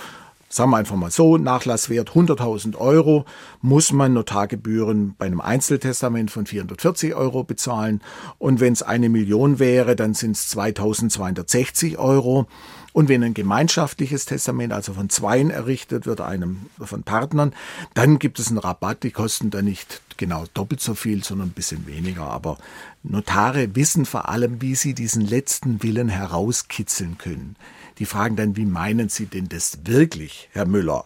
sagen 0.54 0.70
wir 0.70 0.78
einfach 0.78 0.96
mal 0.96 1.10
so, 1.10 1.38
Nachlasswert 1.38 2.12
100.000 2.12 2.78
Euro, 2.78 3.26
muss 3.62 3.92
man 3.92 4.14
Notargebühren 4.14 5.16
bei 5.18 5.26
einem 5.26 5.42
Einzeltestament 5.42 6.30
von 6.30 6.46
440 6.46 7.16
Euro 7.16 7.44
bezahlen. 7.44 8.02
Und 8.38 8.60
wenn 8.60 8.74
es 8.74 8.84
eine 8.84 9.10
Million 9.10 9.58
wäre, 9.58 9.96
dann 9.96 10.14
sind 10.14 10.36
es 10.36 10.56
2.260 10.56 11.98
Euro. 11.98 12.46
Und 12.94 13.10
wenn 13.10 13.24
ein 13.24 13.34
gemeinschaftliches 13.34 14.26
Testament, 14.26 14.72
also 14.72 14.94
von 14.94 15.10
Zweien 15.10 15.50
errichtet 15.50 16.06
wird, 16.06 16.22
einem 16.22 16.68
von 16.80 17.02
Partnern, 17.02 17.54
dann 17.96 18.20
gibt 18.20 18.40
es 18.40 18.50
einen 18.50 18.60
Rabatt. 18.60 19.02
Die 19.02 19.12
kosten 19.12 19.50
dann 19.50 19.66
nicht 19.66 20.02
genau 20.18 20.46
doppelt 20.54 20.80
so 20.80 20.94
viel, 20.94 21.24
sondern 21.24 21.50
ein 21.50 21.54
bisschen 21.54 21.88
weniger. 21.88 22.24
Aber 22.24 22.60
Notare 23.02 23.76
wissen 23.76 24.06
vor 24.06 24.30
allem, 24.30 24.62
wie 24.62 24.76
sie 24.76 24.94
diesen 24.94 25.26
letzten 25.26 25.82
Willen 25.82 26.08
herauskitzeln 26.08 27.18
können. 27.18 27.56
Die 27.98 28.06
fragen 28.06 28.36
dann, 28.36 28.56
wie 28.56 28.66
meinen 28.66 29.10
Sie 29.10 29.26
denn 29.26 29.50
das 29.50 29.80
wirklich, 29.86 30.50
Herr 30.54 30.66
Müller? 30.66 31.06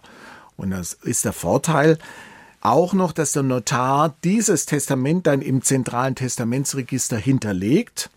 Und 0.57 0.71
das 0.71 0.93
ist 0.93 1.25
der 1.25 1.33
Vorteil, 1.33 1.97
auch 2.61 2.93
noch, 2.93 3.11
dass 3.11 3.31
der 3.31 3.43
Notar 3.43 4.15
dieses 4.23 4.65
Testament 4.65 5.27
dann 5.27 5.41
im 5.41 5.61
zentralen 5.61 6.15
Testamentsregister 6.15 7.17
hinterlegt. 7.17 8.09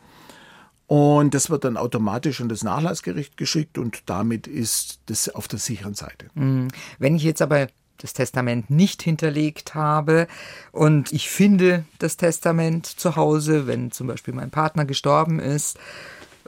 Und 0.91 1.35
das 1.35 1.51
wird 1.51 1.63
dann 1.63 1.77
automatisch 1.77 2.41
an 2.41 2.49
das 2.49 2.65
Nachlassgericht 2.65 3.37
geschickt 3.37 3.79
und 3.79 4.03
damit 4.07 4.49
ist 4.49 4.99
das 5.07 5.29
auf 5.29 5.47
der 5.47 5.61
sicheren 5.61 5.95
Seite. 5.95 6.27
Mhm. 6.35 6.67
Wenn 6.99 7.15
ich 7.15 7.23
jetzt 7.23 7.41
aber 7.41 7.69
das 7.99 8.13
Testament 8.13 8.71
nicht 8.71 9.01
hinterlegt 9.01 9.77
habe 9.77 10.27
und 10.73 11.13
ich 11.13 11.31
finde 11.31 11.85
das 12.01 12.17
Testament 12.17 12.87
zu 12.87 13.15
Hause, 13.15 13.69
wenn 13.69 13.93
zum 13.93 14.09
Beispiel 14.09 14.35
mein 14.35 14.51
Partner 14.51 14.85
gestorben 14.85 15.39
ist, 15.39 15.79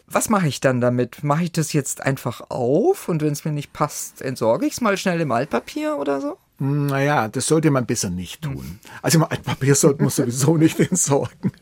Was 0.06 0.28
mache 0.28 0.48
ich 0.48 0.60
dann 0.60 0.80
damit? 0.80 1.22
Mache 1.22 1.44
ich 1.44 1.52
das 1.52 1.72
jetzt 1.72 2.02
einfach 2.02 2.42
auf 2.50 3.08
und 3.08 3.22
wenn 3.22 3.32
es 3.32 3.44
mir 3.44 3.52
nicht 3.52 3.72
passt, 3.72 4.20
entsorge 4.20 4.66
ich 4.66 4.74
es 4.74 4.80
mal 4.80 4.96
schnell 4.98 5.20
im 5.20 5.32
Altpapier 5.32 5.96
oder 5.98 6.20
so? 6.20 6.36
Naja, 6.58 7.28
das 7.28 7.46
sollte 7.46 7.70
man 7.70 7.86
besser 7.86 8.10
nicht 8.10 8.42
tun. 8.42 8.78
Also 9.00 9.18
im 9.18 9.24
Altpapier 9.24 9.74
sollte 9.74 10.02
man 10.02 10.10
sowieso 10.10 10.56
nicht 10.56 10.78
entsorgen. 10.80 11.52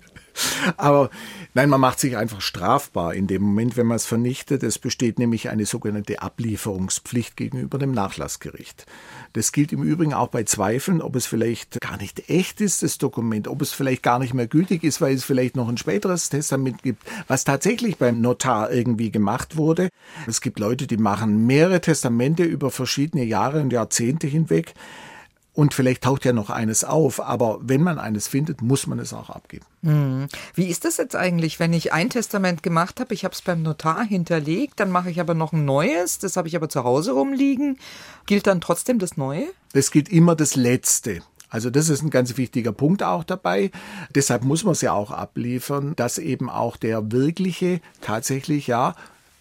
Aber 0.77 1.11
nein, 1.55 1.69
man 1.69 1.81
macht 1.81 2.01
sich 2.01 2.17
einfach 2.17 2.41
strafbar 2.41 3.15
in 3.15 3.27
dem 3.27 3.43
Moment, 3.43 3.77
wenn 3.77 3.87
man 3.87 3.97
es 3.97 4.07
vernichtet. 4.07 4.63
Es 4.63 4.79
besteht 4.79 5.19
nämlich 5.19 5.49
eine 5.49 5.67
sogenannte 5.67 6.23
Ablieferungspflicht 6.23 7.37
gegenüber 7.37 7.79
dem 7.79 7.93
Nachlassgericht. 7.93 8.87
Das 9.33 9.53
gilt 9.53 9.73
im 9.73 9.83
Übrigen 9.83 10.15
auch 10.15 10.29
bei 10.29 10.45
Zweifeln, 10.45 11.03
ob 11.03 11.17
es 11.17 11.27
vielleicht 11.27 11.81
gar 11.81 11.97
nicht 11.97 12.29
echt 12.29 12.61
ist, 12.61 12.83
das 12.83 12.99
Dokument, 12.99 13.49
ob 13.49 13.63
es 13.63 13.73
vielleicht 13.73 14.03
gar 14.03 14.19
nicht 14.19 14.35
mehr 14.35 14.47
gültig 14.47 14.85
ist, 14.85 15.01
weil 15.01 15.15
es 15.15 15.25
vielleicht 15.25 15.57
noch 15.57 15.69
ein 15.69 15.79
späteres 15.79 16.29
Testament 16.29 16.83
gibt, 16.83 17.03
was 17.29 17.45
tatsächlich 17.45 17.97
beim 17.97 18.21
Notar 18.21 18.73
irgendwie 18.73 19.11
gemacht 19.11 19.57
wurde. 19.57 19.89
Es 20.27 20.41
gibt 20.41 20.59
Leute, 20.59 20.87
die 20.87 20.97
machen 20.97 21.47
mehrere 21.47 21.81
Testamente 21.81 22.43
über 22.43 22.71
verschiedene 22.71 23.25
Jahre 23.25 23.61
und 23.61 23.73
Jahrzehnte 23.73 24.27
hinweg. 24.27 24.75
Und 25.61 25.75
vielleicht 25.75 26.05
taucht 26.05 26.25
ja 26.25 26.33
noch 26.33 26.49
eines 26.49 26.85
auf, 26.85 27.21
aber 27.21 27.59
wenn 27.61 27.83
man 27.83 27.99
eines 27.99 28.29
findet, 28.29 28.63
muss 28.63 28.87
man 28.87 28.99
es 28.99 29.13
auch 29.13 29.29
abgeben. 29.29 29.67
Hm. 29.83 30.27
Wie 30.55 30.69
ist 30.69 30.87
das 30.87 30.97
jetzt 30.97 31.15
eigentlich, 31.15 31.61
wenn 31.61 31.75
ich 31.75 31.93
ein 31.93 32.09
Testament 32.09 32.63
gemacht 32.63 32.99
habe, 32.99 33.13
ich 33.13 33.27
habe 33.27 33.35
es 33.35 33.43
beim 33.43 33.61
Notar 33.61 34.03
hinterlegt, 34.03 34.81
dann 34.81 34.91
mache 34.91 35.11
ich 35.11 35.21
aber 35.21 35.35
noch 35.35 35.53
ein 35.53 35.67
neues, 35.67 36.19
das 36.19 36.39
habe 36.39 36.49
ich 36.49 36.57
aber 36.57 36.71
zu 36.71 36.85
Hause 36.85 37.13
rumliegen. 37.13 37.79
Gilt 38.25 38.47
dann 38.47 38.63
trotzdem 38.63 38.99
das 38.99 39.19
Neue? 39.19 39.49
Es 39.75 39.91
gilt 39.91 40.09
immer 40.09 40.35
das 40.35 40.57
Letzte. 40.57 41.21
Also 41.51 41.69
das 41.69 41.91
ist 41.91 42.03
ein 42.03 42.09
ganz 42.09 42.39
wichtiger 42.39 42.73
Punkt 42.73 43.03
auch 43.03 43.23
dabei. 43.23 43.71
Deshalb 44.15 44.45
muss 44.45 44.65
man 44.65 44.73
es 44.73 44.81
ja 44.81 44.95
auch 44.95 45.11
abliefern, 45.11 45.93
dass 45.95 46.17
eben 46.17 46.49
auch 46.49 46.79
der 46.79 47.13
wirkliche, 47.13 47.83
tatsächlich 48.01 48.67
ja, 48.67 48.95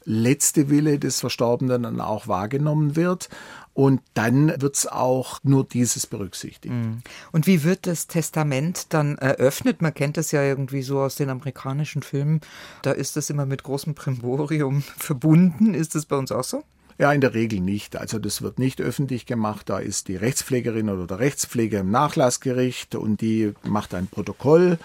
letzte 0.10 0.70
Wille 0.70 0.98
des 1.00 1.20
Verstorbenen 1.20 1.84
dann 1.84 2.02
auch 2.02 2.28
wahrgenommen 2.28 2.96
wird. 2.96 3.30
Und 3.74 4.02
dann 4.14 4.62
wird 4.62 4.76
es 4.76 4.88
auch 4.88 5.40
nur 5.44 5.64
dieses 5.64 6.06
berücksichtigt. 6.06 6.74
Mhm. 6.74 7.02
Und 7.32 7.48
wie 7.48 7.64
wird 7.64 7.88
das 7.88 8.08
Testament 8.08 8.88
dann 8.94 9.18
eröffnet? 9.18 9.82
Man 9.82 9.94
kennt 9.94 10.18
das 10.18 10.32
ja 10.32 10.44
irgendwie 10.44 10.82
so 10.82 11.00
aus 11.00 11.16
den 11.16 11.30
amerikanischen 11.30 12.02
Filmen. 12.02 12.42
Da 12.82 12.92
ist 12.92 13.16
das 13.16 13.30
immer 13.30 13.46
mit 13.46 13.64
großem 13.64 13.96
Primborium 13.96 14.82
verbunden. 14.98 15.74
Ist 15.74 15.96
das 15.96 16.06
bei 16.06 16.18
uns 16.18 16.32
auch 16.32 16.44
so? 16.44 16.64
Ja, 16.98 17.14
in 17.14 17.22
der 17.22 17.34
Regel 17.34 17.62
nicht. 17.62 17.96
Also 17.96 18.20
das 18.20 18.42
wird 18.42 18.60
nicht 18.60 18.82
öffentlich 18.82 19.26
gemacht. 19.26 19.70
Da 19.70 19.80
ist 19.80 20.10
die 20.10 20.18
Rechtspflegerin 20.18 20.90
oder 20.90 21.08
der 21.08 21.20
Rechtspfleger 21.20 21.80
im 21.80 21.92
Nachlassgericht 21.92 22.96
und 22.96 23.22
die 23.22 23.54
macht 23.64 23.94
ein 23.94 24.08
Protokoll 24.08 24.78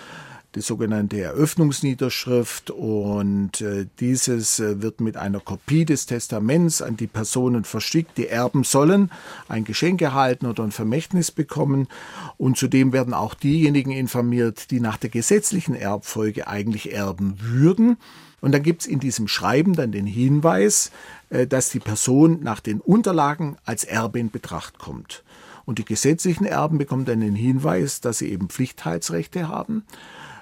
die 0.55 0.61
sogenannte 0.61 1.21
Eröffnungsniederschrift 1.21 2.71
und 2.71 3.61
äh, 3.61 3.87
dieses 4.01 4.61
äh, 4.61 4.81
wird 4.83 5.01
mit 5.01 5.17
einer 5.17 5.41
Kopie 5.41 5.85
des 5.85 6.07
Testaments 6.07 6.81
an 6.81 6.97
die 6.97 7.07
Personen 7.07 7.65
verschickt, 7.65 8.17
die 8.17 8.29
erben 8.29 8.65
sollen, 8.65 9.11
ein 9.49 9.65
Geschenk 9.65 10.01
erhalten 10.01 10.47
oder 10.47 10.63
ein 10.63 10.73
Vermächtnis 10.73 11.31
bekommen 11.31 11.89
und 12.37 12.57
zudem 12.57 12.93
werden 12.93 13.15
auch 13.15 13.35
diejenigen 13.35 13.91
informiert, 13.91 14.71
die 14.71 14.81
nach 14.81 14.97
der 14.97 15.11
gesetzlichen 15.11 15.75
Erbfolge 15.75 16.47
eigentlich 16.47 16.93
erben 16.93 17.37
würden. 17.41 17.97
Und 18.41 18.53
dann 18.53 18.63
gibt 18.63 18.83
es 18.83 18.87
in 18.87 19.01
diesem 19.01 19.27
Schreiben 19.27 19.73
dann 19.73 19.91
den 19.91 20.07
Hinweis, 20.07 20.93
äh, 21.31 21.47
dass 21.47 21.71
die 21.71 21.81
Person 21.81 22.41
nach 22.43 22.61
den 22.61 22.81
Unterlagen 22.81 23.57
als 23.65 23.85
Erbe 23.85 24.19
in 24.21 24.31
Betracht 24.31 24.79
kommt. 24.79 25.25
Und 25.65 25.79
die 25.79 25.85
gesetzlichen 25.85 26.45
Erben 26.45 26.79
bekommen 26.79 27.07
dann 27.07 27.21
den 27.21 27.35
Hinweis, 27.35 28.01
dass 28.01 28.19
sie 28.19 28.31
eben 28.31 28.49
Pflichtheitsrechte 28.49 29.49
haben. 29.49 29.85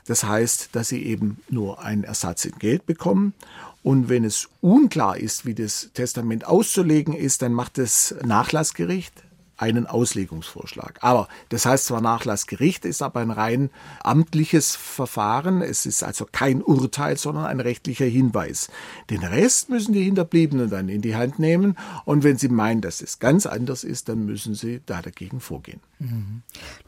Das 0.07 0.25
heißt, 0.25 0.71
dass 0.73 0.89
sie 0.89 1.05
eben 1.05 1.39
nur 1.49 1.81
einen 1.83 2.05
Ersatz 2.05 2.45
in 2.45 2.59
Geld 2.59 2.87
bekommen. 2.87 3.35
Und 3.83 4.09
wenn 4.09 4.25
es 4.25 4.49
unklar 4.61 5.17
ist, 5.17 5.45
wie 5.47 5.55
das 5.55 5.91
Testament 5.95 6.47
auszulegen 6.47 7.15
ist, 7.15 7.43
dann 7.43 7.53
macht 7.53 7.79
das 7.79 8.15
Nachlassgericht 8.25 9.23
einen 9.63 9.87
Auslegungsvorschlag. 9.87 10.99
Aber 11.03 11.29
das 11.49 11.67
heißt 11.67 11.87
zwar 11.87 12.01
Nachlassgericht, 12.01 12.85
ist 12.85 13.01
aber 13.01 13.21
ein 13.21 13.31
rein 13.31 13.71
amtliches 14.03 14.75
Verfahren. 14.75 15.63
Es 15.63 15.87
ist 15.87 16.03
also 16.03 16.27
kein 16.31 16.63
Urteil, 16.63 17.17
sondern 17.17 17.47
ein 17.47 17.61
rechtlicher 17.61 18.05
Hinweis. 18.05 18.69
Den 19.09 19.23
Rest 19.23 19.71
müssen 19.71 19.93
die 19.93 20.03
Hinterbliebenen 20.03 20.69
dann 20.69 20.89
in 20.89 21.01
die 21.01 21.15
Hand 21.15 21.39
nehmen. 21.39 21.79
Und 22.05 22.25
wenn 22.25 22.39
sie 22.39 22.49
meinen, 22.49 22.81
dass 22.81 23.01
es 23.01 23.21
ganz 23.21 23.47
anders 23.47 23.85
ist, 23.85 24.09
dann 24.09 24.27
müssen 24.27 24.57
sie 24.57 24.81
da 24.85 25.01
dagegen 25.01 25.39
vorgehen. 25.39 25.81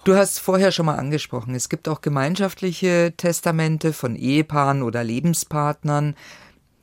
Du 0.02 0.16
hast 0.16 0.40
vorher 0.40 0.72
schon 0.72 0.86
mal 0.86 0.96
angesprochen, 0.96 1.54
es 1.54 1.68
gibt 1.68 1.88
auch 1.88 2.00
gemeinschaftliche 2.00 3.14
Testamente 3.16 3.92
von 3.92 4.16
Ehepaaren 4.16 4.82
oder 4.82 5.04
Lebenspartnern. 5.04 6.16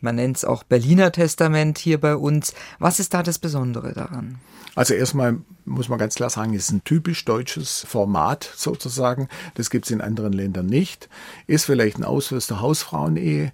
Man 0.01 0.15
nennt 0.15 0.37
es 0.37 0.45
auch 0.45 0.63
Berliner 0.63 1.11
Testament 1.11 1.77
hier 1.77 1.99
bei 1.99 2.15
uns. 2.15 2.53
Was 2.79 2.99
ist 2.99 3.13
da 3.13 3.23
das 3.23 3.39
Besondere 3.39 3.93
daran? 3.93 4.39
Also 4.75 4.93
erstmal 4.93 5.37
muss 5.65 5.89
man 5.89 5.99
ganz 5.99 6.15
klar 6.15 6.29
sagen, 6.29 6.53
es 6.53 6.65
ist 6.65 6.71
ein 6.71 6.83
typisch 6.83 7.23
deutsches 7.25 7.85
Format 7.87 8.49
sozusagen. 8.55 9.29
Das 9.55 9.69
gibt 9.69 9.85
es 9.85 9.91
in 9.91 10.01
anderen 10.01 10.33
Ländern 10.33 10.65
nicht. 10.65 11.09
Ist 11.47 11.65
vielleicht 11.65 11.97
ein 11.97 12.03
Ausfluss 12.03 12.47
der 12.47 12.61
Hausfrauenehe 12.61 13.51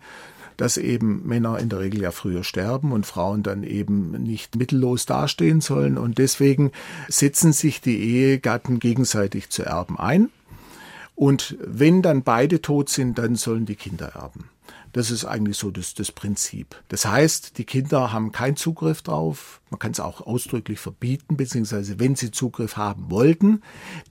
dass 0.58 0.78
eben 0.78 1.26
Männer 1.26 1.60
in 1.60 1.70
der 1.70 1.80
Regel 1.80 2.02
ja 2.02 2.12
früher 2.12 2.44
sterben 2.44 2.92
und 2.92 3.06
Frauen 3.06 3.44
dann 3.44 3.64
eben 3.64 4.12
nicht 4.24 4.56
mittellos 4.56 5.06
dastehen 5.06 5.62
sollen. 5.62 6.00
Und 6.00 6.18
deswegen 6.18 6.72
setzen 7.08 7.54
sich 7.54 7.80
die 7.80 8.00
Ehegatten 8.00 8.80
gegenseitig 8.80 9.50
zu 9.50 9.64
Erben 9.64 10.00
ein. 10.00 10.30
Und 11.16 11.58
wenn 11.62 12.02
dann 12.02 12.24
beide 12.24 12.62
tot 12.62 12.90
sind, 12.90 13.18
dann 13.20 13.36
sollen 13.36 13.66
die 13.66 13.76
Kinder 13.76 14.14
erben. 14.16 14.50
Das 14.94 15.12
ist 15.12 15.26
eigentlich 15.26 15.58
so 15.58 15.72
das, 15.72 15.94
das 15.94 16.12
Prinzip. 16.12 16.76
Das 16.88 17.06
heißt, 17.06 17.58
die 17.58 17.66
Kinder 17.66 18.12
haben 18.12 18.32
keinen 18.32 18.56
Zugriff 18.56 19.02
drauf. 19.02 19.62
Man 19.70 19.80
kann 19.80 19.92
es 19.92 20.00
auch 20.00 20.22
ausdrücklich 20.22 20.80
verbieten, 20.80 21.36
beziehungsweise 21.36 22.00
wenn 22.00 22.16
sie 22.16 22.32
Zugriff 22.32 22.78
haben 22.78 23.10
wollten, 23.10 23.62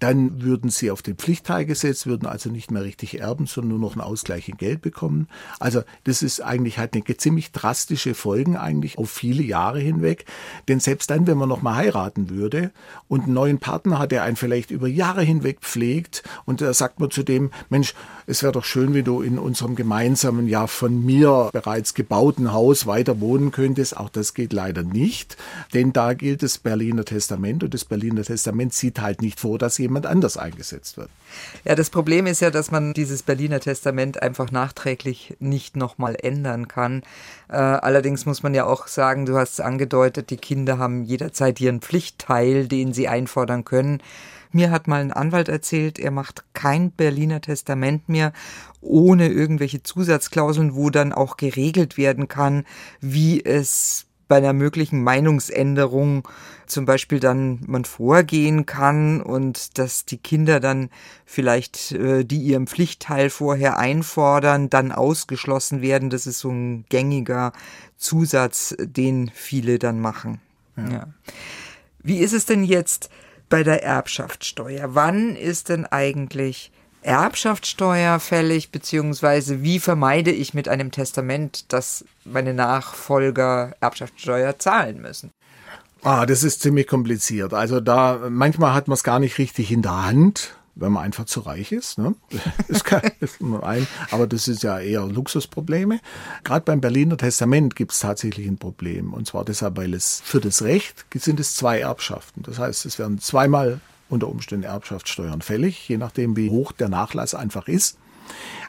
dann 0.01 0.43
würden 0.43 0.71
sie 0.71 0.91
auf 0.91 1.03
den 1.03 1.17
Pflichtteil 1.17 1.65
gesetzt, 1.65 2.07
würden 2.07 2.27
also 2.27 2.51
nicht 2.51 2.71
mehr 2.71 2.83
richtig 2.83 3.21
erben, 3.21 3.47
sondern 3.47 3.71
nur 3.71 3.79
noch 3.79 3.93
einen 3.93 4.03
Ausgleich 4.03 4.49
in 4.49 4.57
Geld 4.57 4.83
bekommen. 4.83 5.29
Also 5.59 5.83
das 6.05 6.23
ist 6.23 6.41
eigentlich 6.41 6.79
halt 6.79 6.95
eine 6.95 7.17
ziemlich 7.17 7.53
drastische 7.53 8.15
Folgen 8.15 8.57
eigentlich 8.57 8.99
auf 8.99 9.11
viele 9.11 9.43
Jahre 9.43 9.81
hinweg. 9.81 10.27
Denn 10.69 10.81
selbst 10.81 11.11
dann, 11.11 11.27
wenn 11.27 11.39
man 11.39 11.49
noch 11.49 11.63
mal 11.63 11.77
heiraten 11.77 12.31
würde 12.31 12.71
und 13.09 13.25
einen 13.25 13.35
neuen 13.35 13.59
Partner 13.59 13.99
hat, 13.99 14.13
der 14.13 14.25
einen 14.25 14.37
vielleicht 14.37 14.71
über 14.71 14.89
Jahre 14.89 15.23
hinweg 15.23 15.61
pflegt 15.61 16.23
und 16.45 16.61
da 16.61 16.75
sagt 16.75 17.01
man 17.01 17.11
zu 17.11 17.23
dem, 17.23 17.51
Mensch, 17.71 17.95
es 18.27 18.43
wäre 18.43 18.53
doch 18.53 18.65
schön, 18.65 18.93
wenn 18.93 19.05
du 19.05 19.23
in 19.23 19.39
unserem 19.39 19.77
gemeinsamen, 19.77 20.49
ja 20.49 20.67
von 20.67 21.05
mir 21.05 21.51
bereits 21.53 21.95
gebauten 21.95 22.53
Haus 22.53 22.87
weiter 22.87 23.21
wohnen 23.21 23.53
könntest. 23.53 23.97
Auch 23.97 24.09
das 24.09 24.35
geht 24.35 24.53
leider 24.53 24.83
nicht. 24.83 25.37
Denn 25.75 25.93
da 25.93 26.15
gilt 26.15 26.43
das 26.43 26.59
Berliner 26.59 27.05
Testament 27.05 27.63
und 27.65 27.75
das 27.75 27.85
Berliner 27.85 28.23
Testament 28.23 28.73
sieht 28.73 29.01
halt 29.01 29.23
nicht 29.23 29.41
vor, 29.41 29.59
dass 29.59 29.79
jemand 29.79 30.07
anders 30.07 30.37
eingesetzt 30.37 30.97
wird. 30.97 31.11
Ja, 31.65 31.75
das 31.75 31.91
Problem 31.91 32.27
ist 32.27 32.41
ja, 32.41 32.51
dass 32.51 32.71
man 32.71 32.95
dieses 32.95 33.23
Berliner 33.23 33.61
Testament 33.61 34.23
einfach 34.23 34.51
nachträglich 34.51 35.37
nicht 35.39 35.77
nochmal 35.77 36.17
ändern 36.21 36.69
kann. 36.69 37.03
Äh, 37.49 37.57
allerdings 37.57 38.27
muss 38.27 38.43
man 38.43 38.55
ja 38.55 38.65
auch 38.65 38.87
sagen, 38.87 39.27
du 39.27 39.37
hast 39.37 39.55
es 39.55 39.61
angedeutet, 39.61 40.31
die 40.31 40.37
Kinder 40.37 40.79
haben 40.79 41.05
jederzeit 41.05 41.61
ihren 41.61 41.81
Pflichtteil, 41.81 42.69
den 42.69 42.93
sie 42.93 43.09
einfordern 43.09 43.65
können. 43.65 44.01
Mir 44.53 44.71
hat 44.71 44.89
mal 44.89 45.01
ein 45.01 45.13
Anwalt 45.13 45.49
erzählt, 45.49 45.99
er 45.99 46.11
macht 46.11 46.45
kein 46.55 46.91
Berliner 46.91 47.41
Testament 47.41 48.09
mehr 48.09 48.33
ohne 48.81 49.29
irgendwelche 49.29 49.83
Zusatzklauseln, 49.83 50.75
wo 50.75 50.91
dann 50.91 51.13
auch 51.13 51.37
geregelt 51.37 51.99
werden 51.99 52.29
kann, 52.29 52.65
wie 53.01 53.45
es 53.45 54.06
bei 54.29 54.37
einer 54.37 54.53
möglichen 54.53 55.03
Meinungsänderung 55.03 56.27
zum 56.67 56.85
Beispiel 56.85 57.21
dann 57.21 57.61
man 57.67 57.85
vorgehen 57.85 58.67
kann 58.67 59.21
und 59.21 59.79
dass 59.79 60.05
die 60.05 60.19
Kinder 60.19 60.59
dann 60.59 60.91
vielleicht, 61.25 61.93
äh, 61.93 62.25
die 62.25 62.39
ihren 62.39 62.67
Pflichtteil 62.67 63.31
vorher 63.31 63.79
einfordern, 63.79 64.69
dann 64.69 64.91
ausgeschlossen 64.91 65.81
werden. 65.81 66.11
Das 66.11 66.27
ist 66.27 66.41
so 66.41 66.51
ein 66.51 66.85
gängiger 66.89 67.53
Zusatz, 67.97 68.75
den 68.79 69.31
viele 69.33 69.79
dann 69.79 70.01
machen. 70.01 70.41
Ja. 70.77 70.89
ja. 70.91 71.09
Wie 72.03 72.19
ist 72.19 72.33
es 72.33 72.47
denn 72.47 72.65
jetzt 72.65 73.11
bei 73.49 73.63
der 73.63 73.85
Erbschaftssteuer? 73.85 74.95
Wann 74.95 75.37
ist 75.37 75.69
denn 75.69 75.87
eigentlich 75.87 76.73
Erbschaftssteuer 77.07 78.19
fällig, 78.19 78.73
beziehungsweise 78.73 79.63
wie 79.63 79.79
vermeide 79.79 80.33
ich 80.33 80.55
mit 80.55 80.69
einem 80.69 80.91
Testament, 80.91 81.73
dass 81.73 82.05
meine 82.25 82.53
Nachfolger 82.53 83.75
Erbschaftssteuer 83.81 84.59
zahlen 84.59 85.01
müssen? 85.01 85.31
Ah, 86.03 86.27
das 86.27 86.43
ist 86.43 86.63
ziemlich 86.63 86.89
kompliziert. 86.89 87.55
Also 87.55 87.81
da 87.81 88.29
manchmal 88.29 88.75
hat 88.75 88.89
man 88.89 88.95
es 88.95 89.05
gar 89.05 89.21
nicht 89.21 89.39
richtig 89.39 89.71
in 89.71 89.83
der 89.83 90.05
Hand, 90.05 90.57
wenn 90.75 90.93
man 90.93 91.05
einfach 91.05 91.27
zu 91.27 91.41
reich 91.41 91.71
ist. 91.71 91.97
Ne? 91.99 92.15
Das 92.69 92.83
kann, 92.83 93.03
ein, 93.63 93.87
aber 94.11 94.27
das 94.27 94.49
ist 94.49 94.65
ja 94.65 94.81
eher 94.81 95.07
Luxusprobleme. 95.07 96.01
Gerade 96.43 96.65
beim 96.65 96.81
Berliner 96.81 97.17
Testament 97.17 97.77
gibt 97.77 97.93
es 97.93 98.01
tatsächlich 98.01 98.49
ein 98.49 98.59
Problem. 98.59 99.15
Und 99.15 99.29
zwar 99.29 99.45
deshalb, 99.45 99.77
weil 99.77 99.95
es 99.95 100.21
für 100.25 100.41
das 100.41 100.63
Recht 100.63 101.07
sind 101.15 101.39
es 101.39 101.55
zwei 101.55 101.79
Erbschaften. 101.79 102.43
Das 102.43 102.59
heißt, 102.59 102.85
es 102.85 102.99
werden 102.99 103.21
zweimal 103.21 103.81
unter 104.09 104.29
Umständen 104.29 104.65
Erbschaftssteuern 104.65 105.43
fällig, 105.43 105.89
je 105.89 105.99
nachdem, 105.99 106.37
wie 106.37 106.51
hoch 106.51 106.73
der 106.73 106.89
Nachlass 106.89 107.35
einfach 107.35 107.69
ist. 107.69 107.99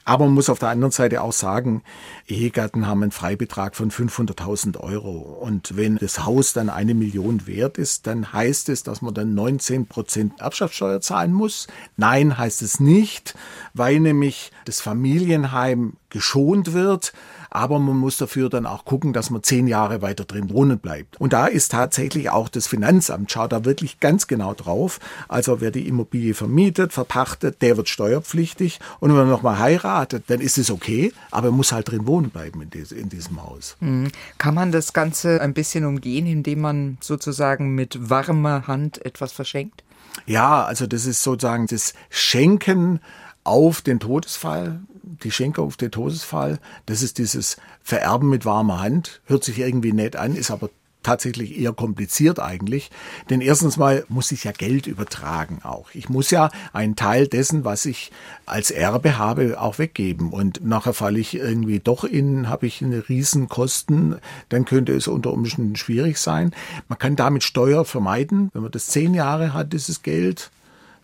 Aber 0.05 0.25
man 0.25 0.35
muss 0.35 0.49
auf 0.49 0.59
der 0.59 0.69
anderen 0.69 0.91
Seite 0.91 1.21
auch 1.21 1.33
sagen, 1.33 1.83
Ehegatten 2.27 2.87
haben 2.87 3.03
einen 3.03 3.11
Freibetrag 3.11 3.75
von 3.75 3.91
500.000 3.91 4.79
Euro. 4.79 5.17
Und 5.17 5.75
wenn 5.75 5.97
das 5.97 6.25
Haus 6.25 6.53
dann 6.53 6.69
eine 6.69 6.93
Million 6.93 7.45
wert 7.45 7.77
ist, 7.77 8.07
dann 8.07 8.31
heißt 8.31 8.69
es, 8.69 8.83
dass 8.83 9.01
man 9.01 9.13
dann 9.13 9.33
19 9.33 9.87
Prozent 9.87 10.39
Erbschaftssteuer 10.39 11.01
zahlen 11.01 11.33
muss. 11.33 11.67
Nein, 11.97 12.37
heißt 12.37 12.61
es 12.61 12.79
nicht, 12.79 13.35
weil 13.73 13.99
nämlich 13.99 14.51
das 14.65 14.79
Familienheim 14.79 15.97
geschont 16.09 16.71
wird 16.71 17.11
aber 17.49 17.79
man 17.79 17.97
muss 17.97 18.17
dafür 18.17 18.49
dann 18.49 18.65
auch 18.65 18.85
gucken, 18.85 19.13
dass 19.13 19.29
man 19.29 19.43
zehn 19.43 19.67
Jahre 19.67 20.01
weiter 20.01 20.25
drin 20.25 20.49
wohnen 20.49 20.79
bleibt. 20.79 21.19
Und 21.19 21.33
da 21.33 21.47
ist 21.47 21.71
tatsächlich 21.71 22.29
auch 22.29 22.49
das 22.49 22.67
Finanzamt, 22.67 23.31
schaut 23.31 23.51
da 23.51 23.65
wirklich 23.65 23.99
ganz 23.99 24.27
genau 24.27 24.53
drauf. 24.53 24.99
Also 25.27 25.61
wer 25.61 25.71
die 25.71 25.87
Immobilie 25.87 26.33
vermietet, 26.33 26.93
verpachtet, 26.93 27.61
der 27.61 27.77
wird 27.77 27.89
steuerpflichtig. 27.89 28.79
Und 28.99 29.09
wenn 29.09 29.17
man 29.17 29.29
nochmal 29.29 29.59
heiratet, 29.59 30.25
dann 30.27 30.41
ist 30.41 30.57
es 30.57 30.71
okay, 30.71 31.13
aber 31.31 31.47
er 31.47 31.53
muss 31.53 31.71
halt 31.71 31.91
drin 31.91 32.07
wohnen 32.07 32.29
bleiben 32.29 32.61
in 32.61 33.09
diesem 33.09 33.43
Haus. 33.43 33.77
Mhm. 33.79 34.11
Kann 34.37 34.53
man 34.53 34.71
das 34.71 34.93
Ganze 34.93 35.41
ein 35.41 35.53
bisschen 35.53 35.85
umgehen, 35.85 36.25
indem 36.25 36.61
man 36.61 36.97
sozusagen 37.01 37.75
mit 37.75 38.09
warmer 38.09 38.67
Hand 38.67 39.05
etwas 39.05 39.31
verschenkt? 39.31 39.83
Ja, 40.25 40.65
also 40.65 40.87
das 40.87 41.05
ist 41.05 41.23
sozusagen 41.23 41.67
das 41.67 41.93
Schenken 42.09 42.99
auf 43.43 43.81
den 43.81 43.99
Todesfall, 43.99 44.81
die 45.23 45.31
Schenke 45.31 45.61
auf 45.61 45.77
den 45.77 45.91
Todesfall. 45.91 46.59
Das 46.85 47.01
ist 47.01 47.17
dieses 47.17 47.57
Vererben 47.83 48.29
mit 48.29 48.45
warmer 48.45 48.81
Hand. 48.81 49.21
Hört 49.25 49.43
sich 49.43 49.59
irgendwie 49.59 49.93
nett 49.93 50.15
an, 50.15 50.35
ist 50.35 50.51
aber 50.51 50.69
tatsächlich 51.07 51.57
eher 51.57 51.71
kompliziert 51.71 52.39
eigentlich. 52.39 52.91
Denn 53.29 53.39
erstens 53.39 53.77
mal 53.77 54.03
muss 54.09 54.33
ich 54.33 54.43
ja 54.43 54.51
Geld 54.51 54.87
übertragen 54.87 55.61
auch. 55.63 55.87
Ich 55.93 56.09
muss 56.09 56.31
ja 56.31 56.49
einen 56.73 56.97
Teil 56.97 57.27
dessen, 57.27 57.63
was 57.63 57.85
ich 57.85 58.11
als 58.45 58.71
Erbe 58.71 59.17
habe, 59.17 59.61
auch 59.61 59.79
weggeben. 59.79 60.33
Und 60.33 60.65
nachher 60.65 60.93
falle 60.93 61.19
ich 61.19 61.35
irgendwie 61.35 61.79
doch 61.79 62.03
in, 62.03 62.49
habe 62.49 62.67
ich 62.67 62.83
eine 62.83 63.07
Riesenkosten, 63.07 64.17
dann 64.49 64.65
könnte 64.65 64.93
es 64.93 65.07
unter 65.07 65.31
Umständen 65.31 65.77
schwierig 65.77 66.17
sein. 66.17 66.53
Man 66.89 66.99
kann 66.99 67.15
damit 67.15 67.43
Steuer 67.43 67.85
vermeiden. 67.85 68.49
Wenn 68.53 68.63
man 68.63 68.71
das 68.71 68.87
zehn 68.87 69.13
Jahre 69.13 69.53
hat, 69.53 69.71
dieses 69.71 70.03
Geld, 70.03 70.51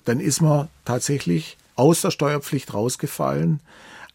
dann 0.04 0.20
ist 0.20 0.42
man 0.42 0.68
tatsächlich 0.84 1.58
aus 1.76 2.02
der 2.02 2.12
Steuerpflicht 2.12 2.74
rausgefallen. 2.74 3.60